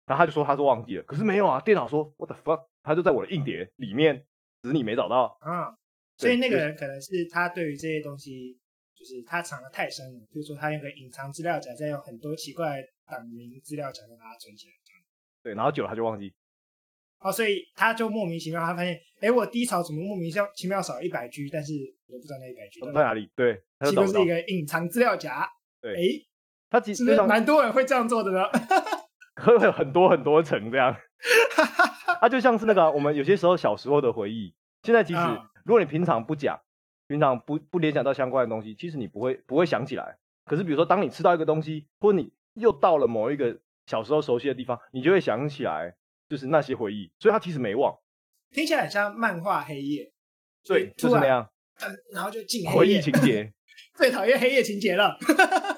[0.05, 1.03] 然后他就说他是忘记了。
[1.03, 4.25] 可是没有啊，电脑说 What the fuck，他就在我的硬碟里面，
[4.61, 5.37] 只是你没找到。
[5.41, 5.75] 啊，
[6.17, 8.57] 所以那个人可能是他对于这些东西，
[8.95, 10.19] 就是他藏的太深了。
[10.31, 14.73] 比如说，他用个隐藏资料夹，再用很多奇怪的档名资料夹把它存起来。
[15.43, 16.33] 对，然后久了他就忘记，
[17.19, 21.73] 哦，所以他就莫名其妙，他发现，哎，我低槽怎么莫名其妙少一百 G，但是
[22.07, 23.29] 我不知道那一百 G 在哪里。
[23.35, 25.45] 对，其实是一个隐藏资料夹。
[25.81, 25.99] 对，哎，
[26.73, 28.43] 他其实蛮多人会这样做的呢？
[29.41, 30.93] 会会有很多很多层这样。
[32.19, 35.21] 他 就像是那个我们有些时候小时候的回忆，现在其实
[35.63, 36.59] 如果你平常不讲，
[37.07, 40.17] 平常不不联想到相关的东西，其实你不会不会想起来。
[40.45, 43.57] 可是比如说，当你吃到一个东西，或者你又到了某一个。
[43.85, 45.93] 小时候熟悉的地方，你就会想起来，
[46.29, 47.93] 就是那些回忆，所以他其实没忘。
[48.49, 50.09] 听起来很像漫画黑夜，
[50.65, 51.49] 对，就是那样。
[51.81, 53.51] 嗯，然后就进回忆情节，
[53.97, 55.17] 最讨厌黑夜情节了。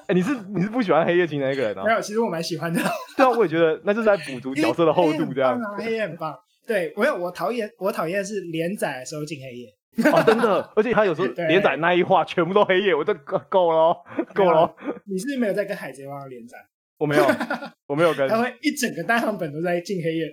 [0.06, 1.84] 哎、欸，你是你是不喜欢黑夜情节的一个人啊？
[1.84, 2.80] 没有，其实我蛮喜欢的。
[3.16, 5.60] 对啊，我也觉得那就是在补足角色的厚度，这样。
[5.78, 6.36] 黑夜很棒。
[6.66, 9.68] 对，我有我讨厌我讨厌是连载的时候进黑夜。
[10.12, 13.14] 哦，真的，而且他有时候连载那一话全部都黑夜，我都
[13.48, 13.96] 够了，
[14.34, 14.74] 够了。
[15.06, 16.58] 你是没有在跟海贼王连载？
[16.98, 17.24] 我没有，
[17.86, 18.28] 我没有跟。
[18.28, 20.26] 他会一整个单行本都在进黑夜，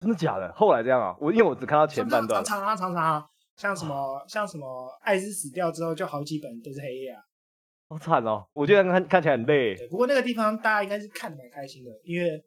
[0.00, 0.52] 真的假的？
[0.52, 1.14] 后来这样啊？
[1.20, 2.42] 我因为我只看到前半段。
[2.44, 3.24] 常常常常，
[3.56, 7.22] 像什么像什么艾斯死掉之后，就好几本都是黑夜啊。
[7.88, 8.46] 好惨哦！
[8.52, 9.74] 我觉得看看起来很累。
[9.88, 12.44] 不过那个地方大家应该是看得蛮开心的，因为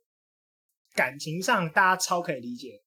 [0.94, 2.82] 感情上大家超可以理解。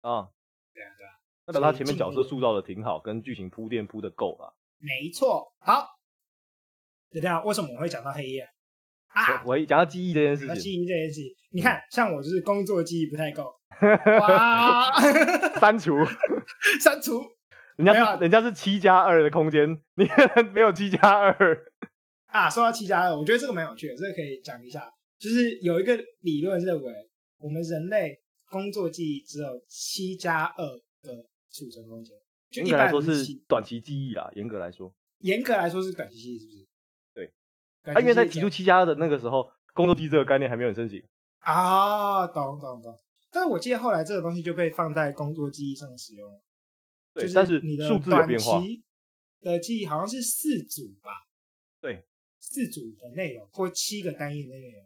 [0.00, 0.28] 啊，
[0.74, 1.10] 对啊对啊。
[1.46, 4.54] 那表他前面角色塑造的挺好，跟剧情铺垫铺的够了。
[4.78, 5.54] 没错。
[5.60, 5.86] 好，
[7.10, 7.44] 就这样。
[7.44, 8.48] 为什么我会讲到黑夜？
[9.08, 9.42] 啊！
[9.44, 13.54] 我一讲到记忆这件事情，记忆这件事情，你看，像我就是工作记忆不太够，
[14.20, 14.90] 哇，
[15.60, 15.98] 删除，
[16.80, 17.20] 删除，
[17.76, 20.08] 人家是人家是七加二的空间，你
[20.54, 21.36] 没有七加二
[22.32, 22.50] 啊？
[22.50, 26.92] 说到七加二，我觉得这个蛮有趣的，这个可以讲一下，就是有一个理论认为，
[27.38, 28.20] 我们人类
[28.50, 30.64] 工作记忆只有七加二
[31.02, 32.16] 的储存空间，
[32.50, 36.68] 严格来说是短期记忆啦，严格来说，严格来说是短期记忆，是不是？
[37.84, 41.02] 他、啊、因为在提出七加二的那个时候，工作记忆这个概念还没有很盛行
[41.40, 42.96] 啊，懂懂懂。
[43.32, 46.40] 但是我记得后来这个东西就被放在工作记忆上使用。
[47.12, 48.62] 对，但是你的数字有变化。
[49.40, 51.10] 的记忆好像是四组吧？
[51.80, 52.04] 对，
[52.42, 54.84] 四组的内容或七个单页的内容。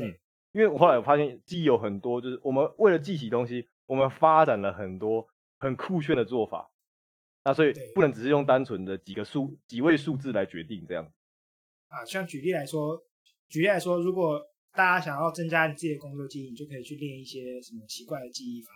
[0.00, 0.18] 嗯，
[0.52, 5.28] 因为我后来我发现记忆有很多，就是我们为了记起东西，我们发展了很多
[5.58, 6.70] 很酷炫的做法。
[7.44, 11.04] 那所以不能只是用单纯的几个数几位数字来决定这样。
[11.88, 12.98] 啊，像举例来说，
[13.48, 14.40] 举例来说，如果
[14.72, 18.70] 大家想要增加你自己的工作记忆，你就可以去练一些什么奇怪的记忆法，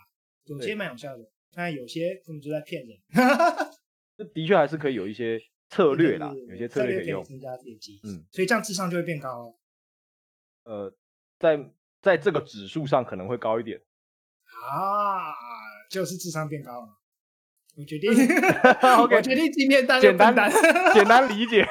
[0.45, 2.97] 有些蛮有效的，但有些根本就在骗人。
[4.15, 5.39] 这的确还是可以有一些
[5.69, 8.09] 策略啦，有些策略可以用，增加自己的。
[8.09, 9.55] 嗯，所以这样智商就会变高哦。
[10.63, 10.93] 呃，
[11.37, 13.79] 在在这个指数上可能会高一点。
[14.67, 15.31] 啊，
[15.89, 16.87] 就是智商变高了。
[17.77, 18.11] 我决定
[18.99, 20.51] 我决定今天单简单单
[20.93, 21.65] 简单理解，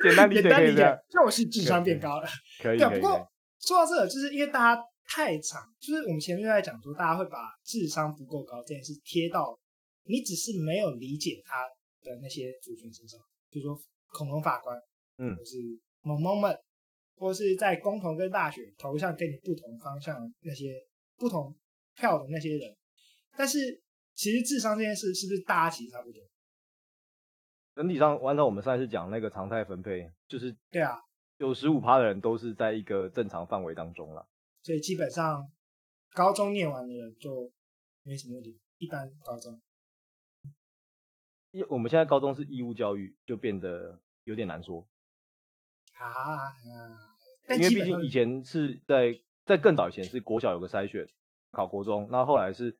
[0.00, 2.28] 简单理解， 简单理解，就是智商变高了。
[2.62, 3.00] 可以，对。
[3.00, 3.28] 不过
[3.58, 9.58] 说到这个，就是因为大家太长，就是我们前面就在讲说，大家会把智商不够高这件事贴到
[10.04, 11.64] 你只是没有理解他
[12.04, 13.18] 的那些族群身上，
[13.50, 14.76] 比如说恐龙法官，
[15.18, 15.56] 嗯，或是
[16.02, 16.58] 萌萌们，
[17.16, 20.74] 或是在公投跟大学投向跟你不同方向那些
[21.16, 21.54] 不同
[21.96, 22.76] 票的那些人，
[23.36, 23.82] 但是。
[24.18, 26.20] 其实智商这件事是不是大家其实差不多？
[27.76, 30.98] 整体上，按照我们上一次讲那个常态分配，就是对啊，
[31.36, 34.28] 有十五趴的人都是在一个正常范围当中了。
[34.64, 35.48] 所以基本上，
[36.14, 37.48] 高中念完的人就
[38.02, 38.58] 没什么问题。
[38.78, 39.62] 一般高中，
[41.68, 44.86] 我们现在高中是义务教育，就变得有点难说
[45.94, 46.52] 啊。
[47.56, 51.08] 因为毕竟以前是在在更早以前是国小有个筛选，
[51.50, 52.76] 考国中，那后来是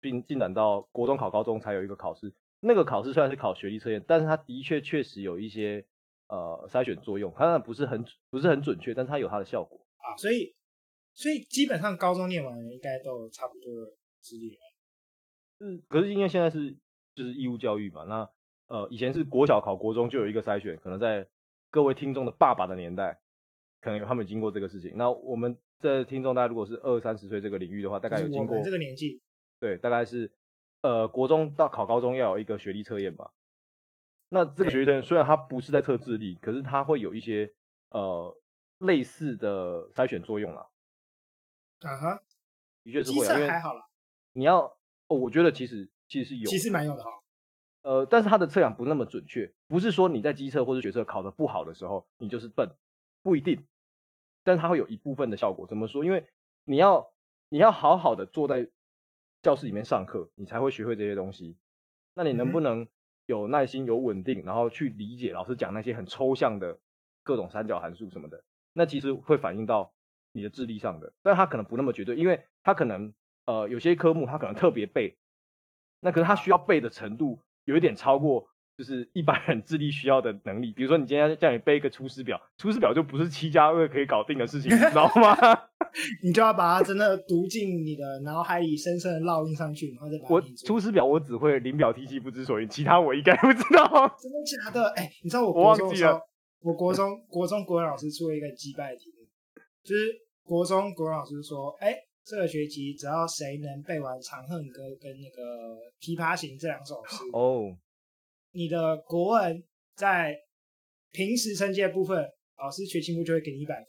[0.00, 2.34] 并进展到国中考高中才有一个考试。
[2.60, 5.86] 那个考试虽然是考学历测验，但是它的确确实有一些
[6.28, 10.14] 呃筛选作用，它当然不是很不是很准确，但是它有它的效果啊。
[10.18, 10.54] 所以
[11.14, 14.58] 所以基本上高中念完应该都差不多的资历了。
[15.58, 16.76] 是，可是因为现在是
[17.14, 18.28] 就是义务教育嘛，那
[18.68, 21.26] 呃以前是国小考国中就有一个筛选，可能在
[21.70, 23.20] 各位听众的爸爸的年代，
[23.80, 24.92] 可能有他们经过这个事情。
[24.96, 29.20] 那我们这听众大家如果是二三十岁这个领域的话，大概有经过这个年纪，
[29.58, 30.32] 对，大概是。
[30.82, 33.30] 呃，国中到考高中要有一个学历测验吧？
[34.30, 37.52] 那这个学历测验虽然它不是在测智力，可是它会有一些
[37.90, 38.34] 呃
[38.78, 40.66] 类似的筛选作用啦。
[41.80, 42.22] 啊哈，
[42.82, 43.90] 的确是会，因为还好啦。
[44.32, 44.60] 你要
[45.08, 47.10] 哦，我觉得其实其实是有，其实蛮有的哈。
[47.80, 52.70] 呃，但是它的测量不那么准确，不是说你在机测或者学测考得不好的时候你就是笨，
[53.22, 53.64] 不一定。
[54.44, 56.04] 但是它会有一部分的效果，怎么说？
[56.04, 56.26] 因为
[56.64, 57.10] 你要
[57.48, 58.68] 你要好好的坐在。
[59.42, 61.56] 教室里面上课，你才会学会这些东西。
[62.12, 62.86] 那你能不能
[63.24, 66.78] 有耐心、有稳定，然后去理解老师讲那些很抽象的
[67.22, 68.44] 各种三角函数什么的？
[68.74, 69.94] 那其实会反映到
[70.32, 73.14] 你的智力上的，但他可能不那么绝对，因为他可能
[73.46, 75.16] 呃有些科目他可能特别背，
[76.00, 78.46] 那可是他需要背的程度有一点超过。
[78.78, 85.36] 就是一般人智力需要的能力，比如说你今天叫你背一个出师表，出师表就不是七加二可以搞定的事情，你知道吗？
[86.24, 90.34] 你就要把它真的读进你的脑海里，深深的烙印上去，然后再把它。
[90.34, 93.84] 我出师表我只会临表提气不知所云，其他我应该不知道。
[94.18, 94.88] 真的假的？
[94.96, 96.28] 哎、欸，你知道我国中的时候，我忘记了，
[96.62, 99.12] 我国中国中国文老师出了一个击败题，
[99.84, 100.10] 就是
[100.42, 101.96] 国中国文老师说，哎、欸，
[102.30, 105.42] 这个学期只要谁能背完《长恨歌》跟那个
[106.00, 107.76] 《琵琶行》这两首诗哦。
[108.52, 109.60] 你的国文
[109.96, 110.36] 在
[111.10, 112.24] 平时成绩的部分，
[112.56, 113.86] 老师学期末就会给你一百分。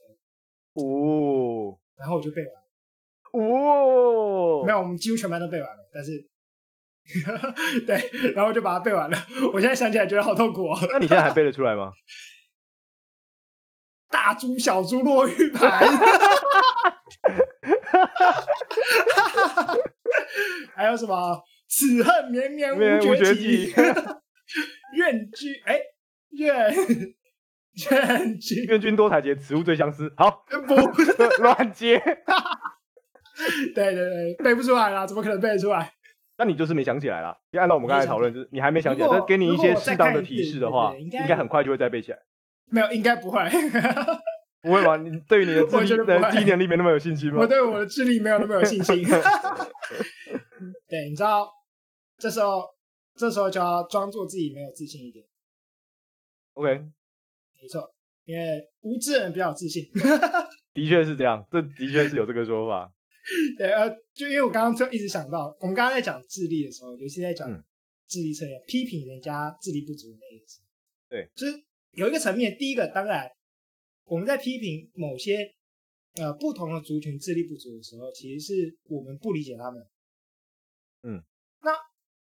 [0.83, 2.53] 哦，然后我就背完。
[3.33, 6.27] 哦，没有，我们几乎全班都背完了，但是，
[7.85, 9.17] 对，然后就把它背完了。
[9.53, 10.75] 我现在想起来觉得好痛苦哦。
[10.91, 11.91] 那你现在还背得出来吗？
[14.11, 15.71] 大珠小珠落玉盘。
[20.75, 21.41] 还有什么？
[21.67, 23.73] 此恨绵绵无绝期。
[24.95, 25.79] 愿君哎，
[26.31, 26.73] 愿
[27.89, 30.13] 愿君愿君多采撷，此物最相思。
[30.17, 30.75] 好，不
[31.41, 31.97] 乱接。
[33.73, 35.93] 对对对，背不出来了，怎么可能背得出来？
[36.37, 37.37] 那你就是没想起来啦。
[37.51, 42.17] 就按照我们刚才讨论，就是你还没想起来，但给你一些适当的提示的话，应该很快就会再背起来。
[42.71, 43.39] 没有，应该不会。
[44.63, 44.97] 不会吧？
[44.97, 47.41] 你对于你的智力的记忆能力没那么有信心吗？
[47.41, 49.03] 我对我的智力没有那么有信心。
[50.87, 51.49] 对，你知道
[52.17, 52.63] 这时候。
[53.13, 55.23] 这时候就要装作自己没有自信一点。
[56.53, 56.69] OK，
[57.61, 57.93] 没错，
[58.23, 59.83] 因为无知人比较有自信。
[60.73, 62.89] 的确是这样，这的确是有这个说法。
[63.57, 67.47] 对，呃，就因为我刚刚就一直想到，我们刚刚在讲智力的时候，尤其在讲
[68.07, 70.65] 智力测验，嗯、批评人家智力不足的那个时候。
[71.09, 71.53] 对，就是
[71.91, 73.29] 有一个层面，第一个当然
[74.05, 75.55] 我们在批评某些
[76.15, 79.81] 呃不同的族群智力不足的时候，其实是我们不理解他们。
[81.03, 81.23] 嗯，
[81.61, 81.71] 那。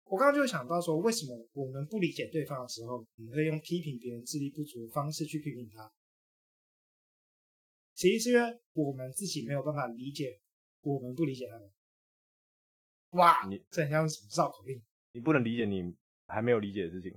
[0.08, 5.92] 我刚刚就想到说，为什么我们不理解对方的时候，我们会用批评别人智力不足的方式去批评他？
[7.96, 10.40] 其实是因为我们自己没有办法理解，
[10.82, 11.72] 我们不理解他们。
[13.14, 14.80] 哇，你这很像什么绕口令？
[15.14, 15.82] 你不能理解你
[16.28, 17.12] 还没有理解的事情。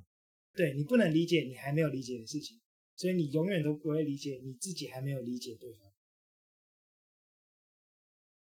[0.59, 2.59] 对，你不能理解你还没有理解的事情，
[2.97, 5.89] 所以你永远都不会理解你自己还没有理解对方。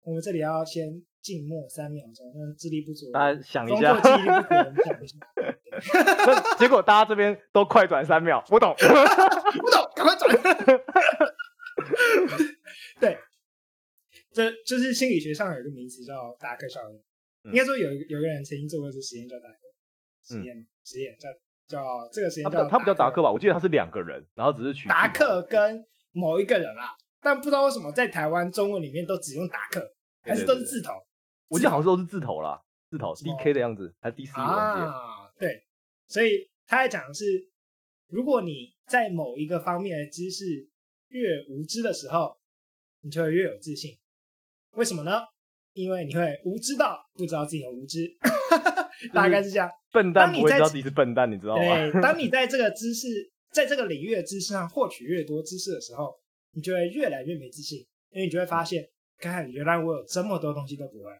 [0.02, 1.04] 我们这里要先。
[1.26, 3.92] 静默三秒钟，让智力不足，大家想一下。
[3.92, 4.54] 工作记忆力不足，
[4.84, 5.18] 想一下。
[6.56, 8.86] 结果大家这边都快转三秒，不懂， 不
[9.68, 10.30] 懂，赶快转。
[13.00, 13.18] 对，
[14.30, 16.96] 这就是心理学上有一个名词叫达克效应。
[17.42, 19.58] 嗯、应该说有有一个人曾经做过这实验叫达克
[20.22, 21.28] 实验，嗯、实验叫
[21.68, 23.30] 叫这个时间叫他不叫达克吧？
[23.30, 29.86] 我记得他是两个人，然后只是取达克跟某一个人啊，但不知道为什么在台湾中文里面都只用达克，
[30.22, 30.92] 还是都是字头。
[31.48, 32.60] 我记得好像都是字头啦，
[32.90, 34.94] 字头 D K 的样子，还是 D C 啊？
[35.38, 35.64] 对，
[36.08, 37.24] 所以他在讲的是，
[38.08, 40.44] 如果你在某一个方面的知识
[41.08, 42.36] 越无知的时候，
[43.02, 43.96] 你就会越有自信。
[44.72, 45.22] 为什么呢？
[45.72, 48.10] 因为你会无知到不知道自己的无知，
[49.12, 49.70] 大概是这样。
[49.92, 51.62] 笨蛋不会知道自己是笨蛋，你知道吗？
[51.62, 53.08] 对， 当你在这个知识，
[53.52, 56.14] 在这个领域的知识上获取越多知识的时候，
[56.52, 57.78] 你就会越来越没自信，
[58.10, 58.86] 因为你就会发现，
[59.18, 61.10] 看，原来我有这么多东西都不会。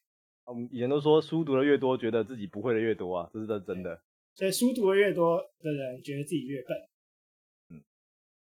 [0.44, 3.98] 我们以前都说，书读的越多，觉得自己不会的越多啊，这是真的。
[4.34, 6.76] 所以书读的越多的人，觉得自己越笨。
[7.70, 7.80] 嗯，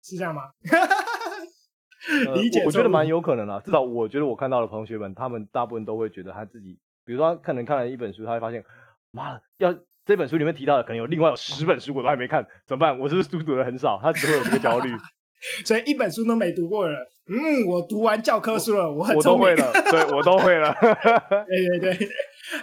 [0.02, 0.42] 是这样吗？
[2.36, 3.60] 理解、呃、我，我觉得蛮有可能啊。
[3.64, 8.64] 至少我觉得我看到的同学们，他们大部分都会觉得他自己，比如说他可能看了一本书，他会发现，
[9.10, 12.98] 妈的，要这本书里面提到的，可能有另外有十本书我都还没看，怎么办？
[12.98, 13.98] 我是不是书读的很少？
[14.02, 14.90] 他只会有这个焦虑。
[15.64, 20.74] 所以一本书都没读过了，嗯，我读完教科书了，我很我都会了，对我都会了。
[21.46, 22.08] 对对对，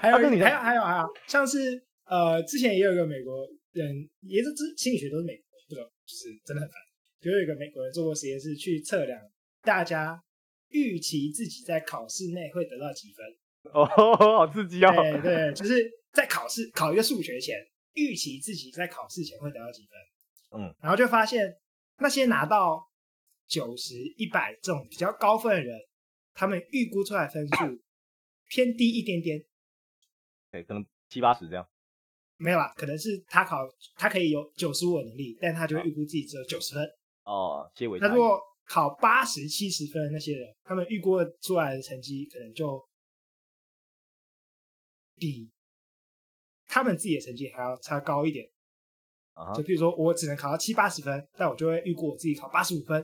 [0.02, 0.30] 还有、啊、还有
[0.60, 6.76] 还有还有，像是呃，之前也有一个美国人，也是之心理学都是美国，不懂就是真的很烦。
[7.22, 9.18] 就有一个美国人做过实验，是去测量
[9.64, 10.22] 大家
[10.72, 13.26] 预期自己在考试内会得到几分。
[13.74, 14.92] 哦，好刺激哦！
[14.94, 17.56] 对对，就是在考试考一个数学前，
[17.94, 20.62] 预期自己在考试前会得到几分。
[20.62, 21.56] 嗯，然后就发现。
[21.98, 22.86] 那些拿到
[23.48, 25.80] 九十、一百这种比较高分的人，
[26.34, 27.56] 他们预估出来分数
[28.50, 29.42] 偏低一点点，
[30.52, 31.66] 对，可能七八十这样。
[32.36, 33.60] 没有啦，可能是他考
[33.96, 36.86] 他可以有九十五的能力，但他就会预估自己只有九十分。
[37.24, 37.98] 哦，结尾。
[37.98, 42.86] 他如果考八十、七十分的那些人，他们预估出来的成绩可能就
[45.16, 45.50] 比
[46.76, 48.46] 他们自己的成绩还要差高一点。
[49.56, 53.02] 就比如说，我只能考到七八十分，但我就会预估我自己考八十五分。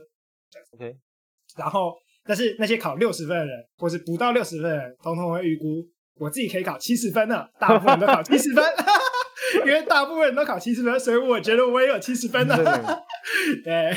[0.74, 0.94] OK。
[1.56, 5.82] 然后，但是那些考六十分的人，或是不到六十分的人，通通会预估
[6.16, 7.50] 我自己可以考七十分的。
[7.58, 8.62] 大部分人都考七十分，
[9.66, 12.54] 因为大部分人都考七十分，所以我觉得我也有七十分的。
[13.64, 13.90] 对。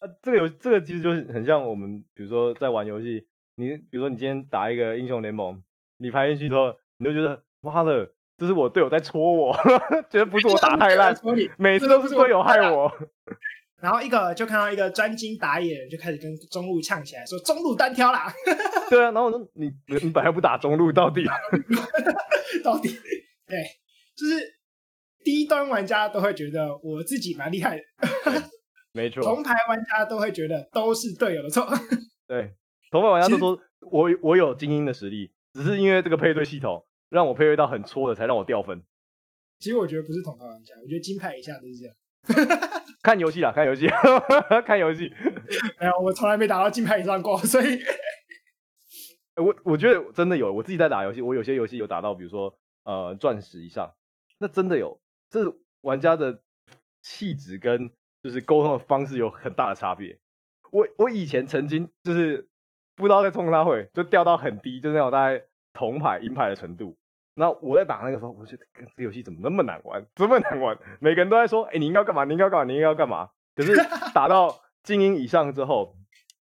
[0.00, 5.62] 啊，这个游这个其实就是很像我们，比如说在玩游戏，你比如说你今天打一个英雄联盟，
[5.96, 8.12] 你排进去之后，你就觉得妈的。
[8.40, 9.54] 这是我队友在戳我，
[10.08, 11.14] 觉得不是我打太烂，
[11.58, 12.90] 每次都是队友害我。
[13.82, 18.32] 然后一个就看到一个专精打野，就开始跟中路呛起来，说中路单挑啦。
[18.88, 21.22] 对啊，然后我说你你本来不打中路，到底
[22.64, 22.88] 到底
[23.46, 23.62] 对，
[24.16, 24.42] 就是
[25.22, 27.82] 低端玩家都会觉得我自己蛮厉害的，
[28.92, 29.22] 没错。
[29.22, 31.66] 铜牌玩家都会觉得都是队友的错。
[32.26, 32.54] 对，
[32.90, 33.58] 铜牌玩家都说
[33.90, 36.82] 我我有精英的实力，只是因为这个配对系统。
[37.10, 38.82] 让我配对到很戳的，才让我掉分。
[39.58, 41.94] 其实我觉得不是铜牌玩家，我觉得金牌以下都是这样。
[43.02, 43.86] 看游戏啦，看游戏，
[44.64, 45.12] 看游戏。
[45.78, 47.78] 没有，我从来没打到金牌以上过，所以。
[49.36, 52.54] 我我觉得真的有，我自己在打游戏，我有些游戏有打到，比如说
[52.84, 53.94] 呃钻石以上，
[54.38, 55.00] 那真的有，
[55.30, 56.42] 这是玩家的
[57.00, 57.90] 气质跟
[58.22, 60.18] 就是沟通的方式有很大的差别。
[60.70, 62.46] 我我以前曾经就是
[62.96, 65.42] 不知道在冲啥会，就掉到很低，就那种大概
[65.72, 66.98] 铜牌、银牌的程度。
[67.34, 68.66] 那我在打那个时候，我觉得
[68.96, 70.76] 这游戏怎么那么难玩，这么难玩？
[70.98, 72.24] 每个人都在说：“哎、欸，你应该干嘛？
[72.24, 72.64] 你应该干嘛？
[72.64, 73.74] 你应该要干嘛？”可是
[74.12, 75.96] 打到精英以上之后，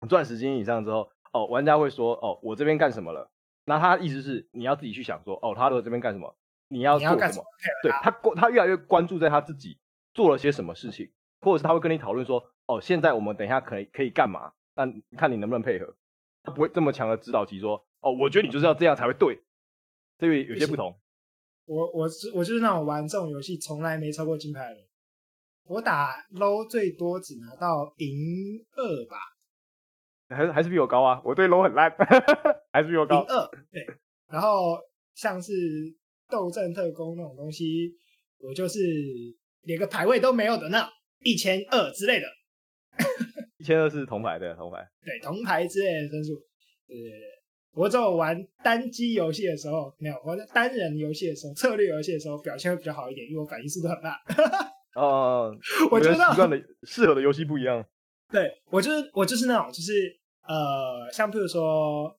[0.08, 3.30] 钻石精英以上之后，哦，玩家会说：“哦，我这边干什么了？”
[3.66, 6.36] 那他意思是你要自己去想说：“哦，他的这边干什么？
[6.68, 7.44] 你要做什么？”
[7.82, 9.78] 对他，他越来越关注在他自己
[10.14, 11.10] 做了些什么事情，
[11.42, 14.52] 或者是他会跟你讨论说：“哦，现在我们等一下可以可以干嘛？
[14.76, 14.86] 那
[15.18, 15.96] 看你能不能配合。”
[16.44, 19.42] 他不会这么强的指导棋说：“哦，我觉得你就是要这样才会对。”
[20.18, 20.98] 这个有些不同。
[21.66, 24.78] 我我是我就是那种玩这种游戏从来没超过金牌的。
[25.64, 29.18] 我打 low 最多只拿到银二吧，
[30.30, 31.20] 还是还是比我高啊！
[31.26, 31.90] 我对 low 很烂，
[32.72, 33.24] 还是比我高。
[33.24, 33.84] 银二对，
[34.28, 34.78] 然后
[35.16, 35.52] 像是
[36.30, 37.92] 斗阵特工那种东西，
[38.38, 38.80] 我就是
[39.64, 40.88] 连个排位都没有的那
[41.24, 42.28] 一千二之类的。
[43.58, 44.88] 一千二是铜牌对，铜牌。
[45.04, 46.36] 对，铜牌之类的分数，
[46.86, 47.45] 对对对。
[47.76, 54.14] 我只有玩单机游戏的时候没有，我在单人游戏的时候、策略游戏的时候表现会比较好一点，因为我反应速度很慢。
[54.96, 55.54] 哦，
[55.92, 57.86] 我觉得习惯的适合的游戏不一样。
[58.32, 60.18] 对，我就是我就是那种，就是
[60.48, 62.18] 呃，像譬如说，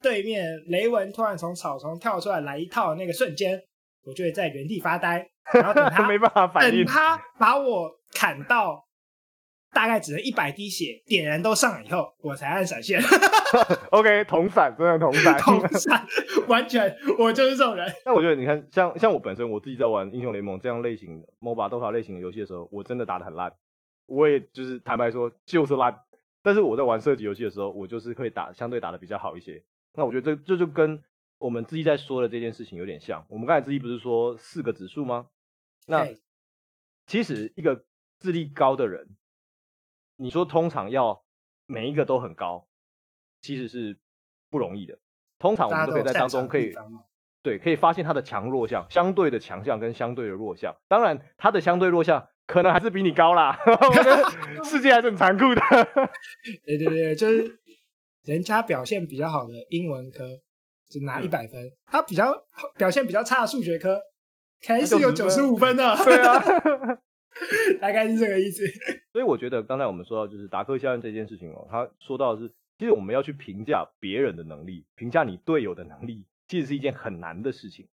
[0.00, 3.62] 对面雷文突然从草丛跳出来来一套那个瞬间，
[4.02, 8.85] 我就会在原地发呆，然后等他 没办法反应，等他把我砍到。
[9.72, 13.00] 大概只能一百滴血，点燃都上了以后，我才按闪现。
[13.90, 16.06] OK，同闪，真的同闪， 同闪，
[16.48, 17.86] 完全我就是这种人。
[18.04, 23.52] 那我觉得你看，像像我本身，我自己在玩英雄联盟这样类型的 MOBA、DOTA 类型的游戏的时候，我真的打得很烂。
[24.06, 25.94] 我也就是坦白说，就是烂。
[26.42, 29.62] 但是我在玩射击游戏的时候，我就是会打相对打得比较好一些。
[29.94, 31.02] 那我觉得这这就跟
[31.38, 33.24] 我们自己在说的这件事情有点像。
[33.28, 35.26] 我们刚才自己不是说四个指数吗？
[35.86, 36.08] 那
[37.06, 37.84] 其实一个
[38.20, 39.06] 智力高的人。
[40.16, 41.22] 你说通常要
[41.66, 42.66] 每一个都很高，
[43.40, 43.98] 其实是
[44.50, 44.98] 不容易的。
[45.38, 46.72] 通常我们都可以在当中可以
[47.42, 50.74] 对，可以发现它的强弱项，相对的强项跟相对的弱项。
[50.88, 53.56] 当然，它的相对弱项可能还是比你高啦。
[53.66, 55.60] 我觉得世界还是很残酷的。
[56.64, 57.60] 对对对，就是
[58.24, 60.26] 人家表现比较好的英文科
[60.88, 62.34] 就拿一百分，嗯，他比较
[62.76, 64.00] 表现比较差的数学科，
[64.66, 65.96] 还是有九十五分的。
[66.04, 66.42] 对啊。
[67.80, 68.64] 大概是这个意思。
[69.12, 77.88] 所以我觉得刚才我们说到就是达克效应这件事情哦，他说到的是，其实我们要去评价别人的能力，评价你队友的能力，其实是一件很难的事情。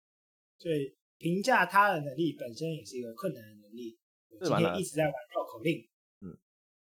[0.59, 3.99] 所以评价他的能力本身也是一个困难的能力。
[4.31, 5.89] 我今天一直在玩绕口令，
[6.21, 6.37] 嗯，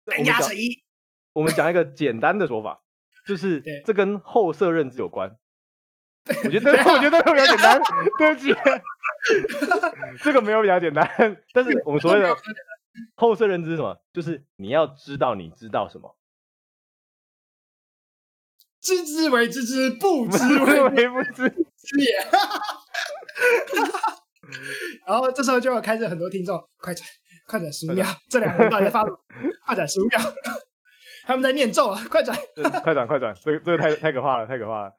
[0.04, 0.82] 单压成一。
[1.32, 2.82] 我们讲一个简单的说法，
[3.26, 5.36] 就是这跟后设认知有关。
[6.44, 7.80] 我觉得，我觉得这个比较简单。
[8.18, 8.54] 对不起，
[10.22, 11.08] 这个没有比较简单，
[11.52, 12.36] 但是我们所谓的。
[13.14, 13.96] 后设认知是什么？
[14.12, 16.16] 就是你要知道你知道什么，
[18.80, 22.18] 知之为知之，不知为不知也。
[25.06, 27.06] 然后这时候就开始很多听众，快转，
[27.46, 29.16] 快转十五秒，这两个人到底在发什么？
[29.64, 30.18] 快转十五秒，
[31.24, 32.04] 他们在念咒啊！
[32.10, 32.36] 快转，
[32.82, 34.92] 快转，快转，这个这个太太可怕了，太可怕了。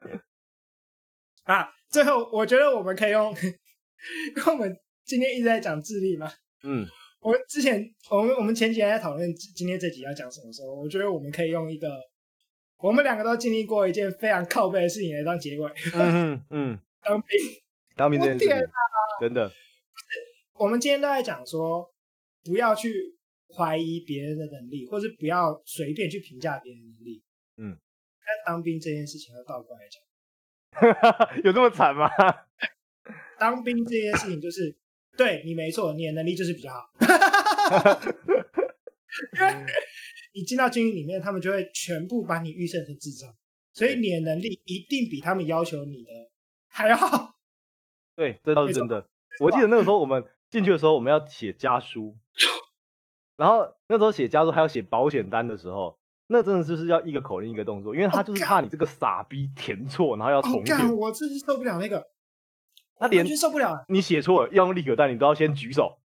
[1.52, 1.68] 啊！
[1.88, 6.30] 最后我觉得我们可以用， 因为我们今天一直在讲智力嘛，
[6.62, 6.86] 嗯。
[7.20, 11.86] 我之前，我们我们前几天在讨论今天这集要讲什么时候，我觉得我们可以用一个，
[12.78, 15.70] 我们两个都经历过一件非常靠背的事情来当结尾。
[15.92, 17.38] 嗯嗯，当兵，
[17.94, 18.56] 当兵这件事情，
[19.20, 19.52] 真的。
[20.54, 21.92] 我们今天都在讲说，
[22.42, 22.90] 不要去
[23.54, 27.22] 怀疑别人的能力，或是不要随便去评价别人的能力。
[27.58, 27.76] 嗯，
[28.24, 30.00] 但当兵这件事情要倒过来讲，
[31.44, 32.10] 有这么惨吗？
[33.38, 34.76] 当兵这件事情就是。
[35.16, 36.88] 对你没错，你的能力就是比较好，
[39.34, 39.66] 因为
[40.32, 43.28] 你进到军营里面，他们就会全部把你预设成智障，
[43.74, 46.10] 所以你的能力一定比他们要求你的
[46.68, 47.34] 还要好。
[48.16, 49.06] 对，这倒是真的。
[49.40, 52.16] 我记得那个时候我们进去的时候，我们要写家书，
[53.36, 55.98] 然后那时候写家书还要写保险单的时候，
[56.32, 60.72] 那真的就是要一个口令一个动作，因为他就是怕你这个傻逼填错，然后要重写。
[60.94, 62.02] 我真是受不了那个。
[62.96, 65.98] 他连受不了，你写错了要用立可带，你都要先举手，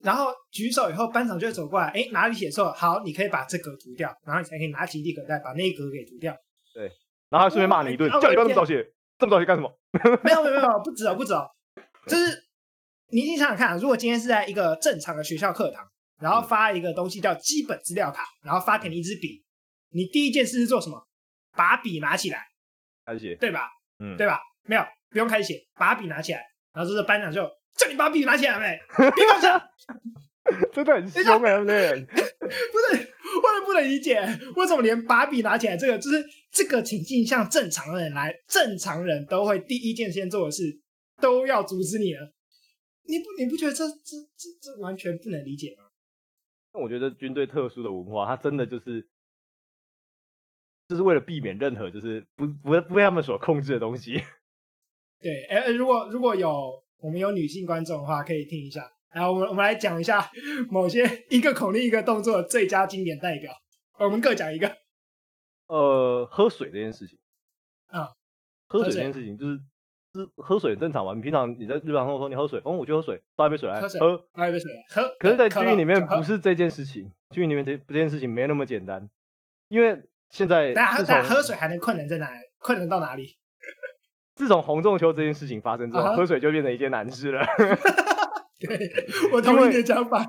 [0.00, 2.72] 然后举手以后，班长就会走过来，哎，哪里写错了？
[2.72, 6.36] 好，你可以把这格涂掉，然后你才可以拿起立可带，把那一格给涂掉。
[6.74, 6.90] 对，
[7.30, 8.84] 然后还顺便骂你一顿，叫你不要这么早写，
[9.18, 9.72] 这么早写干什么？
[10.24, 11.48] 没有没有没有，不止哦不止哦，
[12.06, 12.44] 就是
[13.10, 15.88] 你你想想看，如果今天是在一个正常的学校课堂，
[16.20, 19.44] 然后发一个东西叫基本资料卡，然后发给你一支笔，
[19.90, 21.06] 你第一件事是做什么？
[21.56, 22.46] 把笔拿起来
[23.04, 23.68] 开始写，对吧？
[23.98, 24.38] 嗯，对吧？
[24.64, 26.42] 没有，不用开始写，把笔拿起来，
[26.72, 27.42] 然后这是班长就
[27.76, 28.78] 叫你把笔拿起来没？
[29.10, 29.70] 别放下，
[30.72, 31.64] 真的很凶啊！
[31.64, 34.20] 对， 不是，我也不能理解，
[34.56, 40.62] 为什么连把笔拿起来这个，就是这个情境，像正常人来，正常人都会第一件先做的事，
[41.20, 42.32] 都要阻止你了。
[43.04, 45.87] 你不，你不觉得这这这这完全不能理解吗？
[46.72, 49.08] 那我觉得军队特殊的文化，它真的就是。
[50.88, 54.14] 就是为了避免任何就是不不不被他们所控制的东西。
[55.20, 58.90] 对，哎、欸，如果如果有我们有女性观众的话，可以听一下。
[59.10, 60.30] 然后我们我们来讲一下
[60.70, 63.52] 某些一个口令一个动作的最佳经典代表。
[63.98, 64.78] 我们各讲一个。
[65.66, 67.18] 呃，喝水这件事情。
[67.88, 68.08] 啊，
[68.66, 69.62] 喝水这件事情就是是
[70.36, 71.14] 喝水很正常嘛。
[71.14, 73.88] 你平常你在日常生活中你喝水，哦，我就喝水，倒一杯水来喝，
[74.34, 75.16] 倒一杯水来喝。
[75.18, 79.08] 可是，在军营里面不是这件事情，军营里面这这件事情没那么简单，
[79.68, 80.02] 因为。
[80.30, 82.40] 现在，大家喝水还能困难在哪里？
[82.58, 83.38] 困难到哪里？
[84.36, 87.46] 自从洪仲秋这件事情发生之后，啊、喝水就变成一件难事了。
[88.60, 88.78] 对，
[89.32, 90.26] 我同意你的讲法。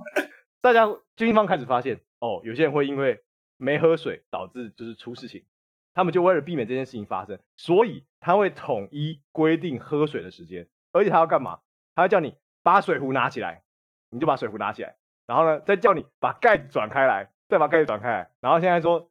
[0.61, 3.19] 大家军方开始发现，哦，有些人会因为
[3.57, 5.43] 没喝水导致就是出事情，
[5.93, 11.59] 他们就为了避免这件事情发生，所以他会统一规定喝水的时间，而且他要干嘛？
[11.95, 13.63] 他要叫你把水壶拿起来，
[14.09, 19.09] 你就把水壶拿起来，然后呢，再叫你把盖子转开来，再把盖子转开来，然后现在说。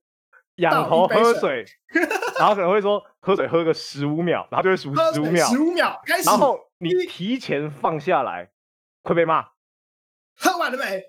[0.59, 1.65] 仰头喝水，
[2.37, 6.29] 然后可能会说喝水喝个十五秒，然后就会数十五秒，十五秒开始。
[6.29, 8.51] 然后你提前放下来，
[9.05, 9.51] 会被骂。
[10.37, 11.01] 喝完了没？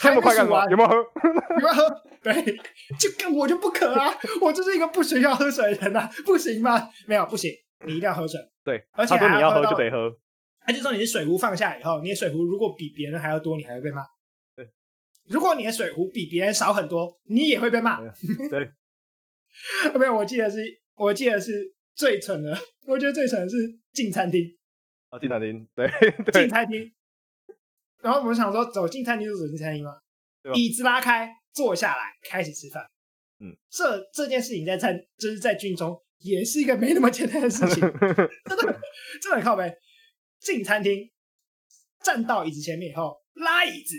[0.00, 0.64] 这么快干嘛？
[0.70, 0.96] 有没有喝？
[1.56, 2.02] 有没有喝？
[2.22, 2.34] 对，
[2.98, 6.88] 就跟我就不渴啊，我就是一个不需要喝水的人啊，不行吗？
[7.06, 7.50] 没有，不行，
[7.86, 8.40] 你一定要喝水。
[8.64, 10.10] 对，而且他说你要喝就得喝。
[10.66, 14.02] 他就说你的水壶放下以后，你的水壶如果比别人还要多，你还会被骂。
[14.54, 14.68] 对，
[15.28, 18.00] 如果你的水壶比别人少很多，你也会被骂。
[18.50, 18.70] 对。
[19.98, 20.62] 没有，我记得是，
[20.94, 22.56] 我记得是最蠢的。
[22.86, 23.56] 我觉得最蠢的是
[23.92, 24.42] 进餐厅。
[25.08, 25.90] 啊，进餐厅，对，
[26.32, 26.90] 进餐厅。
[28.02, 29.92] 然后我们想说，走进餐厅就走进餐厅吗？
[30.54, 32.82] 椅子拉开，坐下来，开始吃饭。
[33.40, 37.80] 嗯，这这件事情在餐，就是在军中，也是一个没那么简单的事情。
[38.44, 38.80] 真的，
[39.22, 39.72] 真的很靠北。
[40.40, 41.10] 进餐厅，
[42.02, 43.96] 站到椅子前面以后，拉椅子。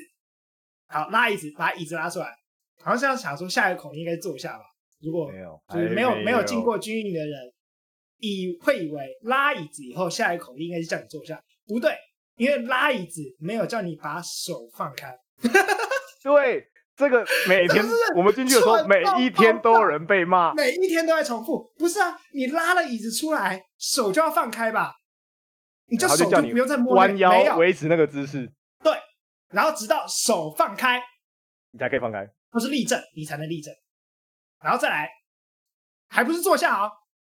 [0.87, 2.27] 好，拉椅子，把椅子拉出来。
[2.83, 4.63] 好像想说，下一个口令应该坐下吧。
[4.99, 5.31] 如果
[5.73, 7.53] 就是没有没有进过军营的人，
[8.17, 11.95] 以会以为拉椅子以后下一口令应该是叫你坐下，不对，
[12.41, 15.15] 因为拉椅子没有叫你把手放开，
[16.23, 17.85] 对，这个每天
[18.17, 21.71] 我们进去的时候，每一天都有人被骂，每一天都在重复。
[21.77, 24.91] 不是啊，你拉了椅子出来，手就要放开吧？
[25.85, 28.51] 你就手就不用再摸，弯腰维持那个姿势。
[28.83, 28.91] 对，
[29.49, 30.99] 然后直到手放开，
[31.69, 32.27] 你才可以放开。
[32.49, 33.71] 不是立正，你才能立正。
[34.63, 35.07] 然后再来，
[36.09, 36.91] 还不是坐下啊、哦？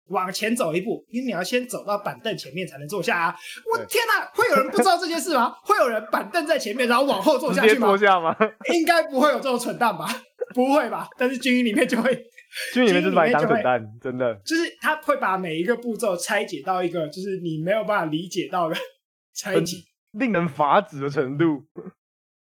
[0.09, 3.35] 往前走一步，因为你要先走到板凳前面才能坐下啊！
[3.71, 5.55] 我天哪，会有人不知道这件事吗？
[5.63, 7.87] 会有人板凳在前面，然后往后坐下去吗？
[7.87, 8.35] 坐下吗？
[8.73, 10.07] 应该不会有这种蠢蛋吧？
[10.55, 11.07] 不会吧？
[11.17, 12.15] 但是军营里面就会，
[12.73, 14.33] 军营里面就是把你当蠢蛋，真的。
[14.45, 18.75] 就是他会把每一个步骤拆解到一个，就是你没有办法理解到的
[19.35, 19.77] 拆解，
[20.11, 21.63] 令人发指的程度。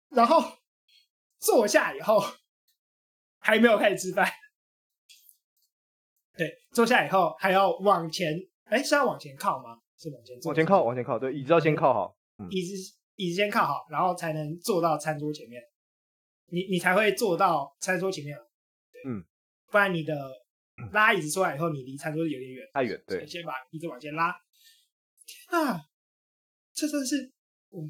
[0.09, 0.43] 然后
[1.39, 2.23] 坐下以后，
[3.39, 4.27] 还没有开始吃饭。
[6.41, 9.77] 对，坐下以后还要往前，哎，是要往前靠吗？
[9.95, 11.19] 是往前坐，往前靠，往前靠。
[11.19, 12.73] 对，椅子要先靠好，嗯、椅子
[13.15, 15.61] 椅子先靠好，然后才能坐到餐桌前面。
[16.47, 18.35] 你你才会坐到餐桌前面。
[18.91, 19.23] 对，嗯，
[19.69, 20.15] 不然你的
[20.93, 22.99] 拉椅子出来以后，你离餐桌有点远，太远。
[23.05, 24.33] 对，先把椅子往前拉。
[25.27, 25.79] 天啊，
[26.73, 27.31] 这真是
[27.69, 27.83] 我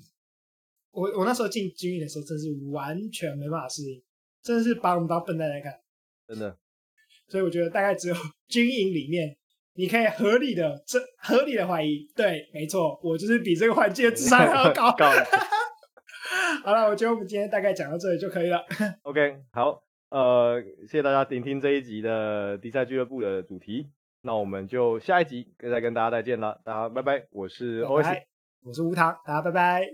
[0.91, 4.03] 我我那时候进军营的时候，真是完全没办法适应，
[4.41, 5.81] 真的是把我们当笨蛋来看，
[6.27, 6.59] 真的。
[7.31, 8.15] 所以我觉得大概只有
[8.49, 9.33] 军营里面，
[9.75, 14.91] 你可以合理的、这合理的怀疑，对，没错，我就是比这个环境的智商还要高。
[14.97, 15.09] 高
[16.65, 18.61] 好了，我觉得我们今天大概讲到这里就可以了。
[19.03, 23.87] OK，好，呃，谢谢大家聆听这一集的迪赛俱乐部的主题，
[24.23, 28.23] 那我们就下一集再跟大家再见了，大家拜拜，我是 OS，
[28.63, 29.91] 我是吴糖，大家拜拜。